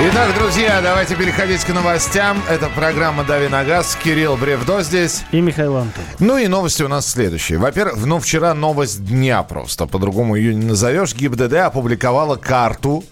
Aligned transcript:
Итак, 0.00 0.34
друзья, 0.34 0.80
давайте 0.82 1.14
переходить 1.14 1.64
к 1.64 1.68
новостям. 1.72 2.42
Это 2.50 2.68
программа 2.68 3.24
«Дави 3.24 3.48
на 3.48 3.64
газ». 3.64 3.96
Кирилл 4.02 4.36
Бревдо 4.36 4.82
здесь. 4.82 5.22
И 5.30 5.40
Михаил 5.40 5.76
Антон. 5.76 6.04
Ну 6.18 6.36
и 6.36 6.46
новости 6.48 6.82
у 6.82 6.88
нас 6.88 7.06
следующие. 7.06 7.58
Во-первых, 7.58 8.04
ну 8.04 8.18
вчера 8.18 8.52
новость 8.54 9.04
дня 9.06 9.42
просто, 9.44 9.86
по-другому 9.86 10.34
ее 10.34 10.54
не 10.54 10.66
назовешь. 10.66 11.14
ГИБДД 11.14 11.54
опубликовала 11.54 12.36
карту 12.36 13.04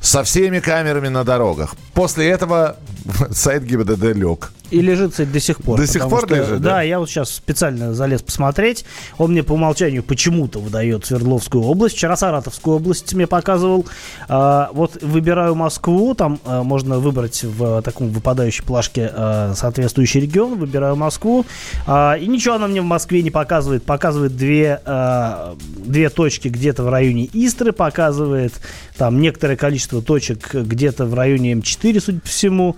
со 0.00 0.22
всеми 0.22 0.60
камерами 0.60 1.08
на 1.08 1.24
дорогах. 1.24 1.74
После 1.94 2.28
этого 2.28 2.76
сайт 3.32 3.64
ГИБДД 3.64 4.14
лег. 4.14 4.52
И 4.74 4.82
лежит, 4.82 5.12
кстати, 5.12 5.28
до 5.28 5.38
сих 5.38 5.58
пор. 5.62 5.78
До 5.78 5.86
сих 5.86 6.08
пор 6.08 6.26
что, 6.26 6.34
лежит, 6.34 6.60
да? 6.60 6.70
Да, 6.70 6.82
я 6.82 6.98
вот 6.98 7.08
сейчас 7.08 7.30
специально 7.30 7.94
залез 7.94 8.22
посмотреть. 8.22 8.84
Он 9.18 9.30
мне 9.30 9.44
по 9.44 9.52
умолчанию 9.52 10.02
почему-то 10.02 10.58
выдает 10.58 11.06
Свердловскую 11.06 11.62
область. 11.62 11.94
Вчера 11.94 12.16
Саратовскую 12.16 12.78
область 12.78 13.14
мне 13.14 13.28
показывал. 13.28 13.86
А, 14.28 14.70
вот 14.72 15.00
выбираю 15.00 15.54
Москву, 15.54 16.16
там 16.16 16.40
а, 16.44 16.64
можно 16.64 16.98
выбрать 16.98 17.44
в 17.44 17.82
таком 17.82 18.08
выпадающей 18.08 18.64
плашке 18.64 19.12
а, 19.14 19.52
соответствующий 19.54 20.22
регион. 20.22 20.58
Выбираю 20.58 20.96
Москву. 20.96 21.46
А, 21.86 22.14
и 22.14 22.26
ничего 22.26 22.54
она 22.54 22.66
мне 22.66 22.80
в 22.80 22.84
Москве 22.84 23.22
не 23.22 23.30
показывает. 23.30 23.84
Показывает 23.84 24.36
две, 24.36 24.80
а, 24.86 25.54
две 25.84 26.10
точки 26.10 26.48
где-то 26.48 26.82
в 26.82 26.88
районе 26.88 27.30
Истры, 27.32 27.70
показывает 27.70 28.54
там 28.96 29.20
некоторое 29.20 29.54
количество 29.54 30.02
точек 30.02 30.52
где-то 30.52 31.06
в 31.06 31.14
районе 31.14 31.52
М4, 31.52 32.00
судя 32.00 32.18
по 32.18 32.26
всему. 32.26 32.76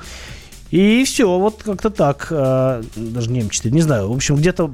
И 0.70 1.04
все, 1.04 1.38
вот 1.38 1.62
как-то 1.62 1.90
так. 1.90 2.28
Э, 2.30 2.82
даже 2.96 3.30
не 3.30 3.40
М4, 3.40 3.70
не 3.70 3.82
знаю. 3.82 4.10
В 4.10 4.14
общем, 4.14 4.36
где-то 4.36 4.72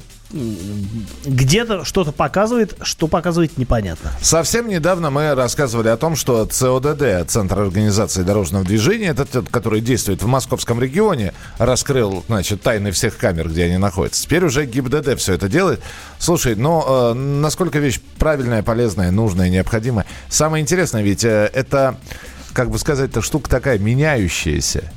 где-то 1.24 1.84
что-то 1.84 2.10
показывает, 2.12 2.76
что 2.82 3.06
показывает 3.06 3.58
непонятно. 3.58 4.10
Совсем 4.22 4.68
недавно 4.68 5.10
мы 5.10 5.34
рассказывали 5.34 5.88
о 5.88 5.96
том, 5.96 6.16
что 6.16 6.46
ЦОДД, 6.46 7.28
Центр 7.30 7.60
организации 7.60 8.22
дорожного 8.22 8.64
движения, 8.64 9.08
этот, 9.08 9.48
который 9.50 9.80
действует 9.80 10.22
в 10.22 10.26
московском 10.26 10.80
регионе, 10.80 11.34
раскрыл, 11.58 12.24
значит, 12.28 12.62
тайны 12.62 12.92
всех 12.92 13.18
камер, 13.18 13.50
где 13.50 13.64
они 13.64 13.76
находятся. 13.76 14.22
Теперь 14.22 14.44
уже 14.44 14.64
ГИБДД 14.64 15.18
все 15.18 15.34
это 15.34 15.48
делает. 15.48 15.82
Слушай, 16.18 16.54
но 16.56 17.12
э, 17.12 17.14
насколько 17.14 17.78
вещь 17.78 18.00
правильная, 18.18 18.62
полезная, 18.62 19.10
нужная, 19.10 19.50
необходимая? 19.50 20.06
Самое 20.30 20.62
интересное, 20.62 21.02
ведь 21.02 21.24
э, 21.24 21.50
это, 21.52 21.96
как 22.54 22.70
бы 22.70 22.78
сказать-то, 22.78 23.20
штука 23.20 23.50
такая 23.50 23.78
меняющаяся. 23.78 24.90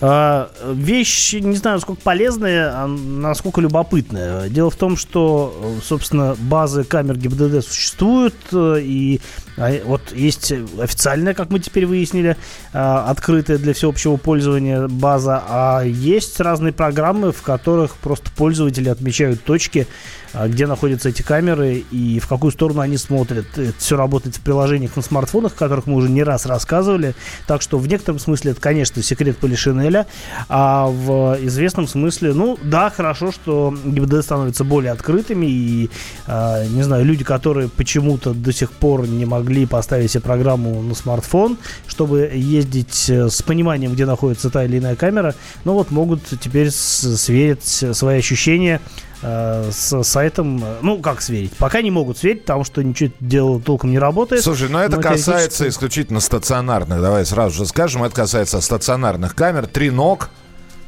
А, 0.00 0.50
вещь, 0.64 1.34
не 1.34 1.56
знаю, 1.56 1.76
насколько 1.76 2.00
полезная, 2.02 2.70
а 2.72 2.86
насколько 2.86 3.60
любопытная. 3.60 4.48
Дело 4.48 4.70
в 4.70 4.76
том, 4.76 4.96
что, 4.96 5.76
собственно, 5.82 6.36
базы 6.38 6.84
камер 6.84 7.16
ГИБДД 7.16 7.66
существуют, 7.66 8.36
э, 8.52 8.78
и 8.80 9.20
а, 9.56 9.72
вот 9.84 10.12
есть 10.14 10.52
официальная, 10.80 11.34
как 11.34 11.50
мы 11.50 11.58
теперь 11.58 11.84
выяснили, 11.84 12.36
а, 12.72 13.10
открытая 13.10 13.58
для 13.58 13.74
всеобщего 13.74 14.16
пользования 14.16 14.86
база, 14.86 15.42
а 15.48 15.82
есть 15.82 16.38
разные 16.40 16.72
программы, 16.72 17.32
в 17.32 17.42
которых 17.42 17.96
просто 17.96 18.30
пользователи 18.36 18.88
отмечают 18.88 19.42
точки, 19.42 19.88
где 20.34 20.66
находятся 20.66 21.08
эти 21.08 21.22
камеры 21.22 21.84
и 21.90 22.18
в 22.18 22.26
какую 22.26 22.52
сторону 22.52 22.80
они 22.80 22.96
смотрят. 22.96 23.46
Это 23.56 23.72
все 23.78 23.96
работает 23.96 24.36
в 24.36 24.40
приложениях 24.40 24.96
на 24.96 25.02
смартфонах, 25.02 25.52
о 25.52 25.56
которых 25.56 25.86
мы 25.86 25.94
уже 25.94 26.08
не 26.08 26.22
раз 26.22 26.46
рассказывали. 26.46 27.14
Так 27.46 27.62
что 27.62 27.78
в 27.78 27.86
некотором 27.86 28.18
смысле 28.18 28.52
это, 28.52 28.60
конечно, 28.60 29.02
секрет 29.02 29.38
Полишинеля. 29.38 30.06
А 30.48 30.86
в 30.86 31.38
известном 31.42 31.86
смысле, 31.88 32.34
ну 32.34 32.58
да, 32.62 32.90
хорошо, 32.90 33.32
что 33.32 33.74
ГИБДД 33.84 34.22
становятся 34.22 34.64
более 34.64 34.92
открытыми. 34.92 35.46
И, 35.46 35.90
э, 36.26 36.66
не 36.68 36.82
знаю, 36.82 37.04
люди, 37.04 37.24
которые 37.24 37.68
почему-то 37.68 38.34
до 38.34 38.52
сих 38.52 38.72
пор 38.72 39.06
не 39.06 39.24
могли 39.24 39.66
поставить 39.66 40.10
себе 40.10 40.22
программу 40.22 40.82
на 40.82 40.94
смартфон, 40.94 41.58
чтобы 41.86 42.30
ездить 42.34 43.08
э, 43.08 43.28
с 43.28 43.42
пониманием, 43.42 43.92
где 43.92 44.06
находится 44.06 44.50
та 44.50 44.64
или 44.64 44.78
иная 44.78 44.96
камера, 44.96 45.34
ну 45.64 45.74
вот 45.74 45.90
могут 45.90 46.22
теперь 46.40 46.70
сверить 46.70 47.64
свои 47.64 48.18
ощущения 48.18 48.80
Э, 49.20 49.70
с 49.72 50.04
сайтом, 50.04 50.62
ну, 50.82 50.98
как 50.98 51.20
сверить? 51.20 51.52
Пока 51.54 51.82
не 51.82 51.90
могут 51.90 52.18
сверить, 52.18 52.42
потому 52.42 52.62
что 52.62 52.82
ничего 52.82 53.10
дело 53.18 53.60
толком 53.60 53.90
не 53.90 53.98
работает. 53.98 54.44
Слушай, 54.44 54.68
но 54.68 54.80
это 54.80 54.96
но 54.96 55.02
касается 55.02 55.58
теоретически... 55.58 55.68
исключительно 55.68 56.20
стационарных, 56.20 57.00
давай 57.00 57.26
сразу 57.26 57.56
же 57.56 57.66
скажем, 57.66 58.04
это 58.04 58.14
касается 58.14 58.60
стационарных 58.60 59.34
камер, 59.34 59.66
три 59.66 59.90
ног, 59.90 60.30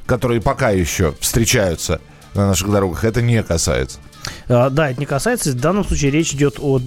которые 0.07 0.41
пока 0.41 0.71
еще 0.71 1.15
встречаются 1.19 2.01
на 2.35 2.47
наших 2.47 2.71
дорогах, 2.71 3.05
это 3.05 3.21
не 3.21 3.43
касается. 3.43 3.99
А, 4.49 4.71
да, 4.71 4.91
это 4.91 5.01
не 5.01 5.07
касается. 5.07 5.51
В 5.51 5.55
данном 5.57 5.85
случае 5.85 6.13
речь 6.13 6.33
идет 6.33 6.57
о 6.61 6.81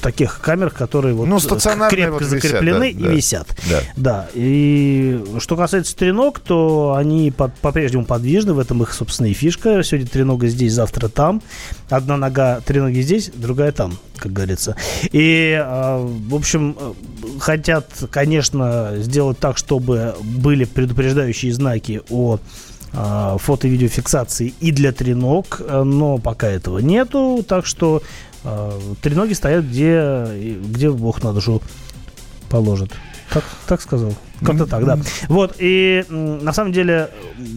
таких 0.00 0.40
камерах, 0.40 0.74
которые 0.74 1.14
вот 1.14 1.26
ну, 1.26 1.38
крепко 1.88 2.12
вот 2.12 2.22
закреплены 2.22 2.92
висят, 2.92 2.98
да, 3.00 3.12
и 3.12 3.16
висят. 3.16 3.56
Да. 3.70 3.80
да. 3.96 4.28
И 4.34 5.24
что 5.38 5.56
касается 5.56 5.96
треног, 5.96 6.40
то 6.40 6.94
они 6.96 7.30
по- 7.30 7.48
по-прежнему 7.48 8.04
подвижны. 8.04 8.52
В 8.52 8.58
этом 8.58 8.82
их, 8.82 8.92
собственно, 8.92 9.26
и 9.26 9.32
фишка. 9.32 9.82
Сегодня 9.82 10.08
тренога 10.08 10.48
здесь, 10.48 10.72
завтра 10.72 11.08
там. 11.08 11.42
Одна 11.90 12.16
нога 12.16 12.60
треноги 12.60 13.00
здесь, 13.00 13.30
другая 13.34 13.72
там, 13.72 13.98
как 14.16 14.32
говорится. 14.32 14.76
И, 15.12 15.58
а, 15.60 15.98
в 15.98 16.34
общем, 16.34 16.76
хотят, 17.38 17.90
конечно, 18.10 18.92
сделать 18.96 19.38
так, 19.38 19.58
чтобы 19.58 20.14
были 20.22 20.64
предупреждающие 20.64 21.52
знаки 21.52 22.02
о 22.10 22.38
а, 22.92 23.36
фото-видеофиксации 23.38 24.54
и 24.60 24.72
для 24.72 24.92
треног, 24.92 25.60
но 25.60 26.18
пока 26.18 26.48
этого 26.48 26.78
нету, 26.78 27.44
так 27.46 27.66
что 27.66 28.02
э, 28.02 28.02
треноги 29.02 29.32
стоят 29.32 29.64
где, 29.64 30.56
где 30.64 30.90
Бог 30.90 31.22
на 31.22 31.32
душу 31.32 31.62
положит. 32.48 32.92
Так, 33.32 33.44
так 33.66 33.80
сказал. 33.80 34.14
Как-то 34.42 34.66
так, 34.66 34.84
да. 34.84 34.98
Вот, 35.28 35.56
и 35.58 36.04
на 36.08 36.52
самом 36.52 36.72
деле, 36.72 37.10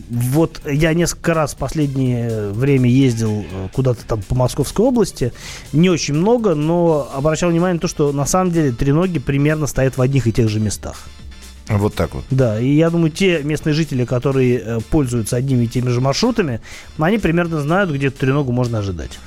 вот 0.10 0.62
я 0.66 0.94
несколько 0.94 1.34
раз 1.34 1.54
в 1.54 1.58
последнее 1.58 2.50
время 2.50 2.90
ездил 2.90 3.46
э, 3.50 3.68
куда-то 3.72 4.04
там 4.06 4.22
по 4.24 4.36
Московской 4.36 4.86
области. 4.86 5.32
Не 5.74 5.90
очень 5.90 6.16
много, 6.16 6.56
но 6.56 7.10
обращал 7.14 7.52
внимание 7.52 7.76
на 7.76 7.80
то, 7.80 7.88
что 7.88 8.12
на 8.12 8.26
самом 8.26 8.52
деле 8.52 8.72
треноги 8.72 9.20
примерно 9.20 9.68
стоят 9.68 9.98
в 9.98 10.02
одних 10.02 10.28
и 10.28 10.34
тех 10.34 10.50
же 10.50 10.60
местах. 10.60 11.04
Вот 11.70 11.94
так 11.94 12.16
вот. 12.16 12.26
Да, 12.32 12.60
и 12.60 12.74
я 12.74 12.90
думаю, 12.90 13.12
те 13.12 13.42
местные 13.44 13.74
жители, 13.74 14.04
которые 14.04 14.60
э, 14.60 14.80
пользуются 14.90 15.38
одними 15.38 15.66
и 15.66 15.68
теми 15.68 15.90
же 15.90 16.02
маршрутами, 16.02 16.62
они 16.98 17.20
примерно 17.20 17.62
знают, 17.62 17.92
где 17.92 18.08
эту 18.08 18.18
треногу 18.18 18.52
можно 18.52 18.80
ожидать. 18.80 19.20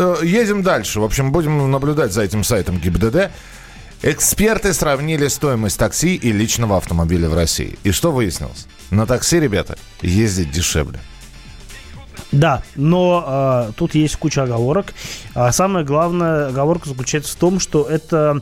Э, 0.00 0.16
едем 0.22 0.62
дальше. 0.62 1.00
В 1.00 1.04
общем, 1.04 1.32
будем 1.32 1.72
наблюдать 1.72 2.12
за 2.12 2.22
этим 2.22 2.44
сайтом 2.44 2.78
ГИБДД. 2.78 3.32
Эксперты 4.04 4.72
сравнили 4.72 5.26
стоимость 5.26 5.76
такси 5.76 6.14
и 6.14 6.30
личного 6.30 6.76
автомобиля 6.76 7.28
в 7.28 7.34
России. 7.34 7.76
И 7.82 7.90
что 7.90 8.12
выяснилось? 8.12 8.68
На 8.90 9.06
такси, 9.06 9.40
ребята, 9.40 9.76
ездить 10.00 10.52
дешевле. 10.52 11.00
Да, 12.30 12.62
но 12.76 13.68
э, 13.70 13.72
тут 13.76 13.96
есть 13.96 14.14
куча 14.16 14.44
оговорок. 14.44 14.94
А 15.34 15.50
самая 15.50 15.82
главная 15.82 16.46
оговорка 16.46 16.88
заключается 16.88 17.32
в 17.32 17.36
том, 17.36 17.58
что 17.58 17.82
это 17.82 18.40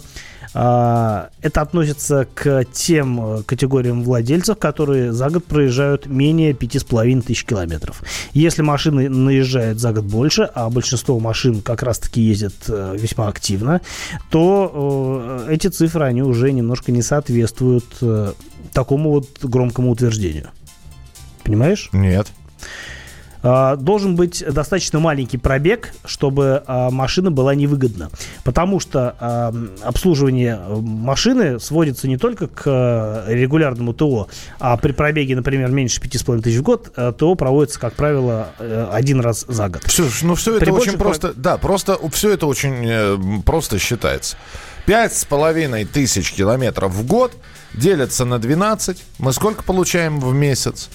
это 0.56 1.60
относится 1.60 2.26
к 2.32 2.64
тем 2.72 3.20
э, 3.20 3.42
категориям 3.42 4.02
владельцев, 4.02 4.58
которые 4.58 5.12
за 5.12 5.28
год 5.28 5.44
проезжают 5.44 6.06
менее 6.06 6.52
5,5 6.52 7.22
тысяч 7.22 7.44
километров. 7.44 8.02
Если 8.32 8.62
машины 8.62 9.10
наезжают 9.10 9.78
за 9.78 9.92
год 9.92 10.04
больше, 10.04 10.48
а 10.54 10.70
большинство 10.70 11.20
машин 11.20 11.60
как 11.60 11.82
раз-таки 11.82 12.22
ездят 12.22 12.54
э, 12.68 12.96
весьма 12.98 13.28
активно, 13.28 13.82
то 14.30 15.44
э, 15.46 15.52
эти 15.52 15.66
цифры, 15.66 16.04
они 16.04 16.22
уже 16.22 16.52
немножко 16.52 16.90
не 16.90 17.02
соответствуют 17.02 17.84
такому 18.72 19.10
вот 19.10 19.28
громкому 19.42 19.90
утверждению. 19.90 20.48
Понимаешь? 21.44 21.90
Нет. 21.92 22.28
А, 23.48 23.76
должен 23.76 24.16
быть 24.16 24.44
достаточно 24.44 24.98
маленький 24.98 25.38
пробег, 25.38 25.92
чтобы 26.04 26.64
а, 26.66 26.90
машина 26.90 27.30
была 27.30 27.54
невыгодна. 27.54 28.10
Потому 28.42 28.80
что 28.80 29.14
а, 29.20 29.54
обслуживание 29.84 30.58
машины 30.80 31.60
сводится 31.60 32.08
не 32.08 32.16
только 32.18 32.48
к 32.48 33.24
регулярному 33.28 33.94
ТО, 33.94 34.26
а 34.58 34.76
при 34.76 34.90
пробеге, 34.90 35.36
например, 35.36 35.70
меньше 35.70 36.00
5,5 36.00 36.42
тысяч 36.42 36.58
в 36.58 36.62
год, 36.62 36.92
ТО 37.16 37.34
проводится, 37.36 37.78
как 37.78 37.94
правило, 37.94 38.48
э, 38.58 38.88
один 38.92 39.20
раз 39.20 39.44
за 39.46 39.68
год. 39.68 39.82
Все, 39.84 40.08
ну 40.22 40.34
все 40.34 40.56
это 40.56 40.72
очень 40.72 40.98
просто, 40.98 41.32
да, 41.34 41.56
просто 41.56 41.98
все 42.10 42.32
это 42.32 42.46
очень 42.46 42.84
э, 42.84 43.16
просто 43.44 43.78
считается. 43.78 44.36
Пять 44.86 45.16
с 45.16 45.24
половиной 45.24 45.84
тысяч 45.84 46.32
километров 46.32 46.92
в 46.92 47.06
год 47.06 47.32
делятся 47.74 48.24
на 48.24 48.38
12. 48.38 49.02
Мы 49.18 49.32
сколько 49.32 49.62
получаем 49.62 50.18
в 50.18 50.34
месяц? 50.34 50.88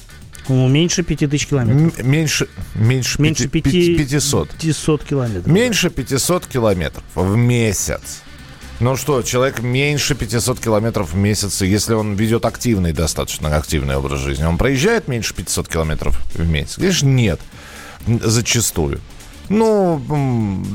Меньше 0.51 1.03
5000 1.03 1.47
километров. 1.47 2.03
Меньше, 2.03 2.47
меньше, 2.75 3.21
меньше 3.21 3.47
5, 3.47 3.63
500. 3.63 4.49
500 4.49 5.03
километров. 5.03 5.47
Меньше 5.47 5.89
500 5.89 6.47
километров 6.47 7.03
в 7.15 7.35
месяц. 7.35 8.21
Ну 8.79 8.95
что, 8.97 9.21
человек 9.21 9.61
меньше 9.61 10.15
500 10.15 10.59
километров 10.59 11.13
в 11.13 11.15
месяц, 11.15 11.61
если 11.61 11.93
он 11.93 12.15
ведет 12.15 12.45
активный, 12.45 12.93
достаточно 12.93 13.55
активный 13.55 13.95
образ 13.95 14.19
жизни, 14.21 14.43
он 14.43 14.57
проезжает 14.57 15.07
меньше 15.07 15.35
500 15.35 15.67
километров 15.67 16.19
в 16.33 16.47
месяц? 16.49 16.75
Конечно, 16.75 17.07
нет. 17.07 17.39
Зачастую. 18.07 18.99
Ну, 19.49 20.01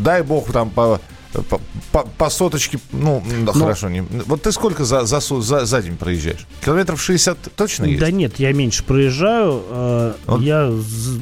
дай 0.04 0.22
бог 0.22 0.52
там 0.52 0.70
по 0.70 1.00
по, 1.32 1.60
по, 1.92 2.02
по 2.18 2.30
соточке, 2.30 2.78
ну, 2.92 3.22
да, 3.44 3.52
Но- 3.52 3.52
хорошо. 3.52 3.88
Не, 3.88 4.00
вот 4.02 4.42
ты 4.42 4.52
сколько 4.52 4.84
за, 4.84 5.04
за, 5.04 5.20
за, 5.20 5.66
за 5.66 5.82
день 5.82 5.96
проезжаешь? 5.96 6.46
Километров 6.64 7.00
60 7.00 7.38
точно 7.56 7.84
есть? 7.84 8.00
Да 8.00 8.10
нет, 8.10 8.38
я 8.38 8.52
меньше 8.52 8.82
проезжаю. 8.84 9.62
э, 9.68 10.12
Вот. 10.26 10.40
Я, 10.40 10.70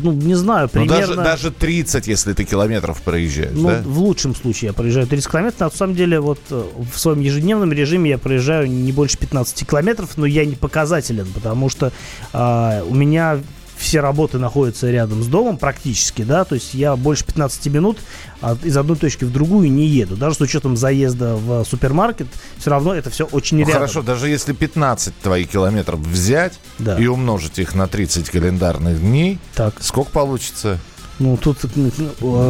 ну, 0.02 0.12
не 0.12 0.34
знаю, 0.34 0.70
Ну, 0.72 0.80
примерно... 0.80 1.16
даже, 1.16 1.16
даже 1.16 1.50
30, 1.50 2.06
если 2.06 2.32
ты 2.32 2.44
километров 2.44 3.00
проезжаешь, 3.02 3.50
Ну, 3.54 3.68
да? 3.68 3.82
в 3.84 3.98
лучшем 3.98 4.34
случае 4.34 4.68
я 4.68 4.72
проезжаю 4.72 5.06
30 5.06 5.30
километров. 5.30 5.60
На 5.60 5.70
самом 5.76 5.94
деле, 5.96 6.20
вот 6.20 6.40
э, 6.50 6.62
в 6.92 6.98
своем 6.98 7.20
ежедневном 7.20 7.72
режиме 7.72 8.10
я 8.10 8.18
проезжаю 8.18 8.70
не 8.70 8.92
больше 8.92 9.18
15 9.18 9.66
километров, 9.68 10.10
но 10.16 10.26
я 10.26 10.44
не 10.44 10.54
показателен, 10.54 11.26
потому 11.34 11.68
что 11.68 11.92
а, 12.32 12.82
у 12.86 12.94
меня 12.94 13.40
все 13.84 14.00
работы 14.00 14.38
находятся 14.38 14.90
рядом 14.90 15.22
с 15.22 15.26
домом 15.26 15.58
практически, 15.58 16.22
да, 16.22 16.44
то 16.44 16.54
есть 16.54 16.72
я 16.74 16.96
больше 16.96 17.24
15 17.24 17.66
минут 17.68 17.98
от- 18.40 18.64
из 18.64 18.76
одной 18.76 18.96
точки 18.96 19.24
в 19.24 19.30
другую 19.32 19.70
не 19.70 19.86
еду. 19.86 20.16
Даже 20.16 20.36
с 20.36 20.40
учетом 20.40 20.76
заезда 20.76 21.36
в 21.36 21.64
супермаркет, 21.64 22.26
все 22.58 22.70
равно 22.70 22.94
это 22.94 23.10
все 23.10 23.24
очень 23.26 23.58
Ну, 23.58 23.60
рядом. 23.64 23.74
хорошо, 23.74 24.02
даже 24.02 24.28
если 24.28 24.52
15 24.54 25.14
твоих 25.22 25.48
километров 25.50 26.00
взять 26.00 26.54
Да. 26.78 26.98
и 26.98 27.06
умножить 27.06 27.58
их 27.58 27.74
на 27.74 27.86
30 27.86 28.30
календарных 28.30 28.98
дней, 29.00 29.38
Так, 29.54 29.74
сколько 29.80 30.10
получится? 30.10 30.78
ну 31.18 31.36
тут 31.36 31.58
э, 31.64 31.68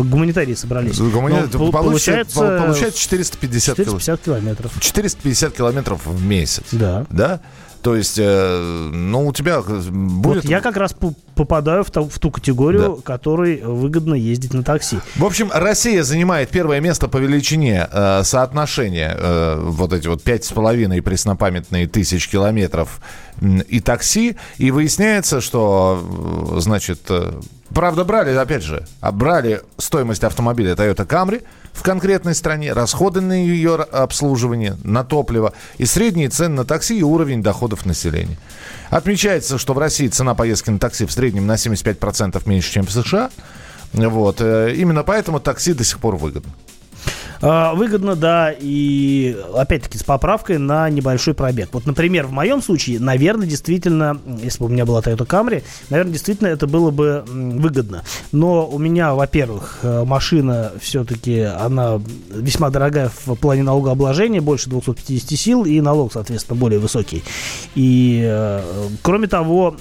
гуманитарии 0.05 0.55
собрались. 0.55 0.99
Ну, 0.99 1.11
по- 1.11 1.19
получается, 1.73 2.37
получается, 2.39 2.63
получается 2.65 3.01
450, 3.01 3.77
кило- 3.77 3.85
450 3.99 4.21
километров. 4.23 4.73
450 4.81 5.53
километров 5.55 6.01
в 6.07 6.25
месяц. 6.25 6.65
Да. 6.73 7.05
Да? 7.11 7.41
То 7.85 7.95
есть, 7.95 8.19
э, 8.19 8.91
ну, 8.95 9.27
у 9.27 9.33
тебя 9.35 9.61
будет... 9.61 10.37
Вот 10.37 10.45
я 10.47 10.63
как 10.63 10.79
раз 10.79 10.95
по- 10.95 11.13
попадаю 11.35 11.85
в, 11.85 11.91
ту- 11.91 12.09
в 12.09 12.19
ту 12.19 12.31
категорию, 12.31 12.97
которой 12.97 13.61
выгодно 13.61 14.15
ездить 14.15 14.55
на 14.55 14.63
такси. 14.63 15.01
В 15.17 15.25
общем, 15.27 15.51
Россия 15.53 16.03
занимает 16.03 16.49
первое 16.49 16.81
место 16.81 17.09
по 17.09 17.19
величине 17.19 17.87
э, 17.93 18.23
соотношения 18.25 19.15
э, 19.15 19.61
вот 19.63 19.93
эти 19.93 20.09
вот 20.09 20.23
пять 20.23 20.47
с 20.47 20.53
половиной 20.53 21.03
преснопамятные 21.03 21.87
тысяч 21.87 22.27
километров 22.31 23.03
и 23.43 23.81
такси. 23.81 24.37
И 24.57 24.71
выясняется, 24.71 25.43
что, 25.43 26.55
э, 26.57 26.61
значит, 26.61 27.01
э, 27.11 27.33
правда 27.75 28.05
брали, 28.05 28.35
опять 28.35 28.63
же, 28.63 28.87
а 29.03 29.13
брали 29.13 29.61
стоимость 29.77 30.25
автомобиля 30.25 30.73
Toyota 30.73 31.07
Camry 31.07 31.43
в 31.75 31.83
конкретной 31.83 32.35
стране, 32.35 32.73
расходы 32.73 33.21
на 33.21 33.33
ее 33.33 33.75
обслуживание, 33.75 34.79
на 34.85 35.05
топливо 35.05 35.53
и 35.77 35.85
средние 35.85 36.29
цены 36.29 36.55
на 36.55 36.65
такси 36.65 36.99
и 36.99 37.03
уровень 37.03 37.43
доходов 37.43 37.85
населения. 37.85 38.39
Отмечается, 38.91 39.59
что 39.59 39.75
в 39.75 39.79
России 39.79 40.07
цена 40.09 40.35
поездки 40.35 40.71
на 40.71 40.79
такси 40.79 41.05
в 41.05 41.13
среднем 41.13 41.47
на 41.47 41.55
75% 41.55 42.41
меньше, 42.49 42.73
чем 42.73 42.87
в 42.87 42.93
США. 42.93 43.31
Вот. 43.93 44.37
э, 44.41 44.73
Именно 44.77 45.03
поэтому 45.03 45.41
такси 45.41 45.75
до 45.75 45.85
сих 45.85 45.99
пор 45.99 46.17
выгодно. 46.17 46.53
А, 47.41 47.75
Выгодно, 47.75 48.17
да, 48.17 48.55
и 48.59 49.37
опять-таки 49.55 49.99
с 49.99 50.03
поправкой 50.03 50.59
на 50.59 50.89
небольшой 50.91 51.35
пробег. 51.35 51.71
Вот, 51.73 51.87
например, 51.87 52.27
в 52.27 52.33
моем 52.33 52.63
случае, 52.63 53.01
наверное, 53.01 53.47
действительно, 53.47 54.19
если 54.43 54.59
бы 54.61 54.67
у 54.67 54.69
меня 54.69 54.85
была 54.85 55.01
Toyota 55.01 55.27
Camry, 55.27 55.63
наверное, 55.91 56.13
действительно 56.13 56.49
это 56.49 56.67
было 56.67 56.91
бы 56.91 57.25
выгодно. 57.27 58.05
Но 58.33 58.67
у 58.67 58.79
меня, 58.79 59.15
во-первых, 59.15 59.81
э, 59.83 60.05
машина 60.05 60.73
все-таки, 60.81 61.41
она 61.41 62.01
весьма 62.31 62.71
дорогая 62.71 63.11
в 63.25 63.35
плане 63.35 63.63
налогообложения, 63.63 64.41
больше 64.41 64.71
250 64.71 65.39
сил, 65.39 65.65
и 65.65 65.81
налог, 65.81 66.13
соответственно, 66.13 66.59
более 66.59 66.79
высокий. 66.79 67.23
И, 67.75 68.23
э, 68.25 68.63
кроме 69.03 69.27
того, 69.27 69.77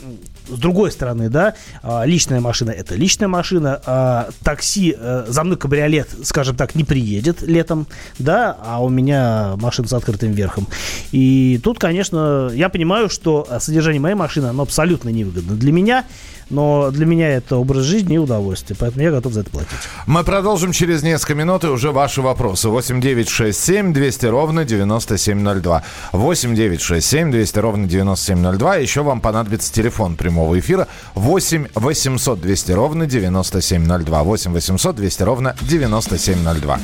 с 0.48 0.60
другой 0.60 0.92
стороны, 0.92 1.30
да, 1.30 1.56
а, 1.82 2.06
личная 2.06 2.40
машина 2.40 2.72
это 2.72 2.96
личная 2.96 3.28
машина, 3.28 3.82
а 3.86 4.30
такси 4.44 4.96
э, 4.98 5.26
за 5.28 5.44
мной 5.44 5.58
кабриолет, 5.58 6.10
скажем 6.24 6.56
так, 6.56 6.76
не 6.76 6.84
приедет 6.84 7.42
летом, 7.42 7.88
да, 8.20 8.58
а 8.64 8.84
у 8.84 8.90
меня 8.90 9.56
машина 9.58 9.88
с 9.88 9.94
открытым 9.94 10.32
верхом. 10.32 10.68
И 11.12 11.60
тут, 11.64 11.80
конечно, 11.80 12.50
я 12.54 12.70
понимаю, 12.70 13.10
что 13.10 13.48
э, 13.50 13.60
содержание 13.60 14.02
моей 14.02 14.16
машины, 14.16 14.48
оно 14.48 14.64
абсолютно 14.64 15.10
невыгодно 15.10 15.56
для 15.56 15.72
меня, 15.72 16.06
но 16.54 16.92
для 16.92 17.06
меня 17.06 17.30
это 17.30 17.58
образ 17.58 17.84
жизни 17.84 18.16
и 18.16 18.18
удовольствие, 18.18 18.78
поэтому 18.80 19.04
я 19.04 19.12
готов 19.12 19.34
за 19.34 19.42
это 19.42 19.50
платить. 19.50 19.72
Мы 20.06 20.24
продолжим 20.24 20.72
через 20.72 21.02
несколько 21.04 21.36
минут 21.36 21.64
и 21.64 21.68
уже 21.68 21.92
ваши 21.92 22.22
вопросы. 22.22 22.70
8 22.70 23.02
9 23.02 23.28
6 23.28 23.60
7 23.60 23.94
200 23.94 24.26
ровно 24.28 24.64
9702. 24.64 25.84
8 26.12 26.56
9 26.56 26.82
6 26.82 27.06
7 27.08 27.32
200 27.32 27.60
ровно 27.60 27.88
9702. 27.88 28.76
Еще 28.76 29.02
вам 29.02 29.20
понадобится 29.20 29.74
телефон 29.74 30.16
прямого 30.16 30.60
эфира 30.60 30.88
8 31.16 31.68
800 31.74 32.40
200 32.40 32.72
ровно 32.72 33.08
9702. 33.08 34.24
8 34.24 34.54
800 34.54 34.96
200 34.96 35.24
ровно 35.24 35.56
9702. 35.62 36.80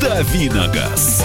Давиногаз. 0.00 1.24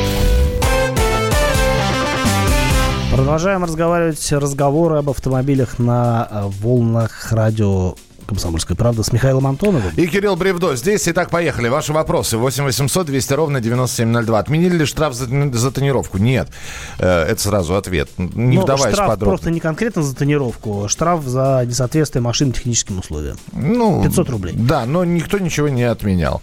Продолжаем 3.21 3.63
разговаривать 3.63 4.31
разговоры 4.31 4.97
об 4.97 5.11
автомобилях 5.11 5.77
на 5.77 6.27
э, 6.27 6.49
волнах 6.59 7.31
радио 7.31 7.93
«Комсомольская 8.25 8.75
правда» 8.75 9.03
с 9.03 9.13
Михаилом 9.13 9.45
Антоновым. 9.45 9.91
И 9.95 10.07
Кирилл 10.07 10.35
Бревдо 10.35 10.75
здесь. 10.75 11.07
Итак, 11.07 11.29
поехали. 11.29 11.69
Ваши 11.69 11.93
вопросы. 11.93 12.37
8 12.37 12.63
800 12.63 13.05
200 13.05 13.33
ровно 13.33 13.61
9702. 13.61 14.39
Отменили 14.39 14.75
ли 14.77 14.85
штраф 14.85 15.13
за, 15.13 15.27
за 15.53 15.71
тонировку? 15.71 16.17
Нет. 16.17 16.49
Э, 16.97 17.25
Это 17.25 17.39
сразу 17.39 17.75
ответ. 17.75 18.09
Не 18.17 18.55
Ну, 18.57 18.63
вдаваясь 18.63 18.95
штраф 18.95 19.09
подробно. 19.09 19.33
просто 19.37 19.51
не 19.51 19.59
конкретно 19.59 20.01
за 20.01 20.15
тонировку, 20.15 20.87
штраф 20.87 21.23
за 21.23 21.63
несоответствие 21.67 22.23
машины 22.23 22.53
техническим 22.53 22.97
условиям. 22.97 23.37
Ну, 23.53 24.01
500 24.03 24.29
рублей. 24.31 24.55
Да, 24.57 24.87
но 24.87 25.05
никто 25.05 25.37
ничего 25.37 25.69
не 25.69 25.83
отменял. 25.83 26.41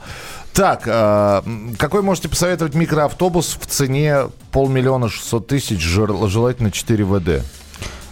Так, 0.59 0.83
э, 0.87 1.43
какой 1.79 2.03
можете 2.03 2.29
посоветовать 2.29 2.75
микроавтобус 2.75 3.57
в 3.61 3.67
цене 3.67 4.23
полмиллиона 4.51 5.09
шестьсот 5.09 5.47
тысяч, 5.47 5.81
жел- 5.81 6.27
желательно 6.27 6.73
4 6.73 7.05
ВД? 7.05 7.45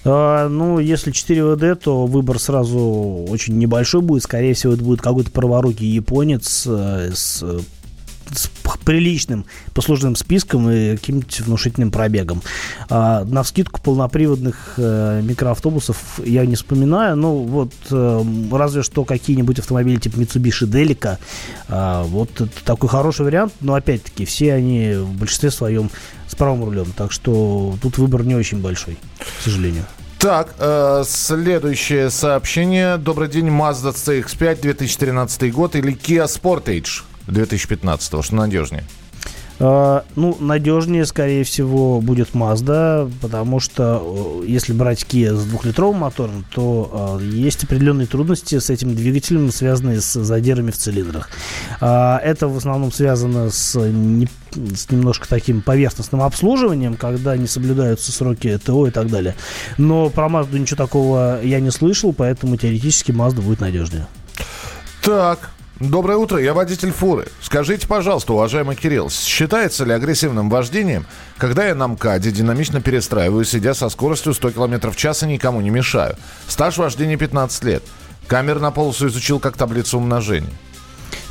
А, 0.04 0.48
ну, 0.48 0.78
если 0.78 1.10
4 1.10 1.56
ВД, 1.56 1.82
то 1.82 2.06
выбор 2.06 2.38
сразу 2.38 3.26
очень 3.28 3.58
небольшой 3.58 4.00
будет. 4.00 4.22
Скорее 4.22 4.54
всего, 4.54 4.74
это 4.74 4.84
будет 4.84 5.02
какой-то 5.02 5.32
праворукий 5.32 5.88
японец 5.88 6.64
э, 6.68 7.10
с, 7.12 7.42
э, 7.42 7.58
с 8.35 8.50
приличным 8.87 9.45
послужным 9.75 10.14
списком 10.16 10.71
и 10.71 10.97
каким-нибудь 10.97 11.40
внушительным 11.40 11.90
пробегом. 11.90 12.40
А, 12.88 13.25
на 13.25 13.42
вскидку 13.42 13.80
полноприводных 13.80 14.75
э, 14.76 15.21
микроавтобусов 15.23 16.21
я 16.25 16.47
не 16.47 16.54
вспоминаю. 16.54 17.16
Ну, 17.16 17.35
вот 17.38 17.73
э, 17.90 18.25
разве 18.52 18.83
что 18.83 19.04
какие-нибудь 19.04 19.59
автомобили 19.59 19.99
типа 19.99 20.16
Mitsubishi 20.18 20.66
Delica. 20.66 21.18
А, 21.68 22.04
вот 22.04 22.30
это 22.40 22.64
такой 22.64 22.88
хороший 22.88 23.25
вариант. 23.25 23.52
Но 23.61 23.75
опять-таки, 23.75 24.25
все 24.25 24.54
они 24.54 24.95
в 24.95 25.18
большинстве 25.18 25.50
своем 25.50 25.90
с 26.28 26.37
правым 26.37 26.64
рулем. 26.64 26.87
Так 26.97 27.11
что 27.11 27.76
тут 27.83 27.99
выбор 27.99 28.25
не 28.25 28.37
очень 28.37 28.61
большой, 28.61 28.99
к 29.18 29.42
сожалению. 29.42 29.85
Так, 30.18 30.54
э, 30.59 31.02
следующее 31.06 32.11
сообщение. 32.11 32.97
Добрый 32.99 33.28
день, 33.28 33.49
Mazda 33.49 33.92
CX-5 33.92 34.61
2013 34.62 35.52
год 35.52 35.75
или 35.75 35.92
Kia 35.92 36.26
Sportage 36.26 37.02
2015, 37.28 38.25
что 38.25 38.35
надежнее? 38.35 38.85
А, 39.59 40.04
Ну, 40.16 40.37
надежнее, 40.38 41.06
скорее 41.06 41.42
всего, 41.42 42.00
будет 42.02 42.33
Mazda, 42.35 43.11
потому 43.23 43.59
что 43.59 44.42
э, 44.42 44.47
если 44.47 44.75
брать 44.75 45.04
Kia 45.09 45.35
с 45.35 45.45
двухлитровым 45.47 46.00
мотором, 46.00 46.45
то 46.54 47.18
э, 47.23 47.25
есть 47.25 47.64
определенные 47.64 48.06
трудности 48.06 48.59
с 48.59 48.68
этим 48.68 48.95
двигателем, 48.95 49.50
связанные 49.50 50.02
с 50.02 50.12
задирами 50.23 50.71
в 50.71 50.76
цилиндрах. 50.76 51.30
А, 51.80 52.18
Это 52.18 52.49
в 52.49 52.56
основном 52.59 52.92
связано 52.92 53.49
с, 53.50 53.75
не- 53.80 54.28
с 54.54 54.90
немножко 54.90 55.26
таким 55.26 55.62
поверхностным 55.62 56.21
обслуживанием, 56.21 56.95
когда 56.95 57.35
не 57.38 57.47
соблюдаются 57.47 58.12
сроки 58.12 58.59
ТО 58.62 58.87
и 58.87 58.90
так 58.90 59.09
далее. 59.09 59.35
Но 59.78 60.11
про 60.11 60.26
Mazda 60.26 60.59
ничего 60.59 60.76
такого 60.76 61.40
я 61.42 61.61
не 61.61 61.71
слышал, 61.71 62.12
поэтому 62.12 62.59
теоретически 62.59 63.11
Mazda 63.11 63.40
будет 63.40 63.61
надежнее. 63.61 64.06
Так, 65.02 65.50
доброе 65.80 66.16
утро, 66.18 66.38
я 66.40 66.54
водитель 66.54 66.92
фуры. 66.92 67.26
Скажите, 67.40 67.87
пожалуйста, 67.87 68.33
уважаемый 68.33 68.76
Кирилл, 68.76 69.11
считается 69.11 69.85
ли 69.85 69.92
агрессивным 69.92 70.49
вождением, 70.49 71.06
когда 71.38 71.66
я 71.66 71.75
на 71.75 71.88
МКАДе 71.88 72.30
динамично 72.30 72.80
перестраиваюсь, 72.80 73.54
идя 73.54 73.75
со 73.75 73.88
скоростью 73.88 74.35
100 74.35 74.52
км 74.52 74.90
в 74.90 74.97
час 74.97 75.23
и 75.23 75.26
никому 75.26 75.61
не 75.61 75.71
мешаю? 75.71 76.16
Стаж 76.49 76.78
вождения 76.78 77.16
15 77.16 77.64
лет. 77.64 77.83
Камер 78.26 78.59
на 78.61 78.71
полосу 78.71 79.06
изучил 79.06 79.38
как 79.38 79.56
таблицу 79.56 79.99
умножения. 79.99 80.52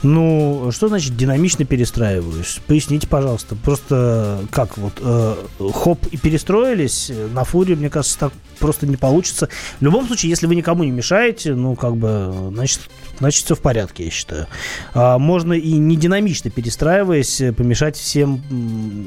Ну, 0.06 0.70
что 0.72 0.88
значит 0.88 1.18
динамично 1.18 1.66
перестраиваюсь? 1.66 2.60
Поясните, 2.68 3.08
пожалуйста. 3.08 3.56
Просто 3.56 4.42
как 4.52 4.78
вот 4.78 4.94
э, 5.02 5.36
хоп 5.74 6.06
и 6.12 6.18
перестроились 6.18 7.12
на 7.34 7.44
фуре, 7.44 7.76
мне 7.76 7.90
кажется, 7.90 8.20
так 8.20 8.34
просто 8.60 8.86
не 8.86 8.98
получится. 8.98 9.50
В 9.80 9.84
любом 9.84 10.06
случае, 10.06 10.30
если 10.30 10.46
вы 10.46 10.56
никому 10.56 10.84
не 10.84 10.92
мешаете, 10.92 11.56
ну, 11.56 11.76
как 11.76 11.98
бы, 11.98 12.52
значит, 12.54 12.82
значит 13.20 13.46
все 13.46 13.56
в 13.56 13.62
порядке, 13.62 14.06
я 14.06 14.12
считаю. 14.12 14.48
А, 14.94 15.18
можно 15.18 15.54
и 15.54 15.74
не 15.74 15.96
динамично 15.96 16.52
перестраиваясь, 16.52 17.42
помешать 17.58 17.98
всем, 17.98 18.44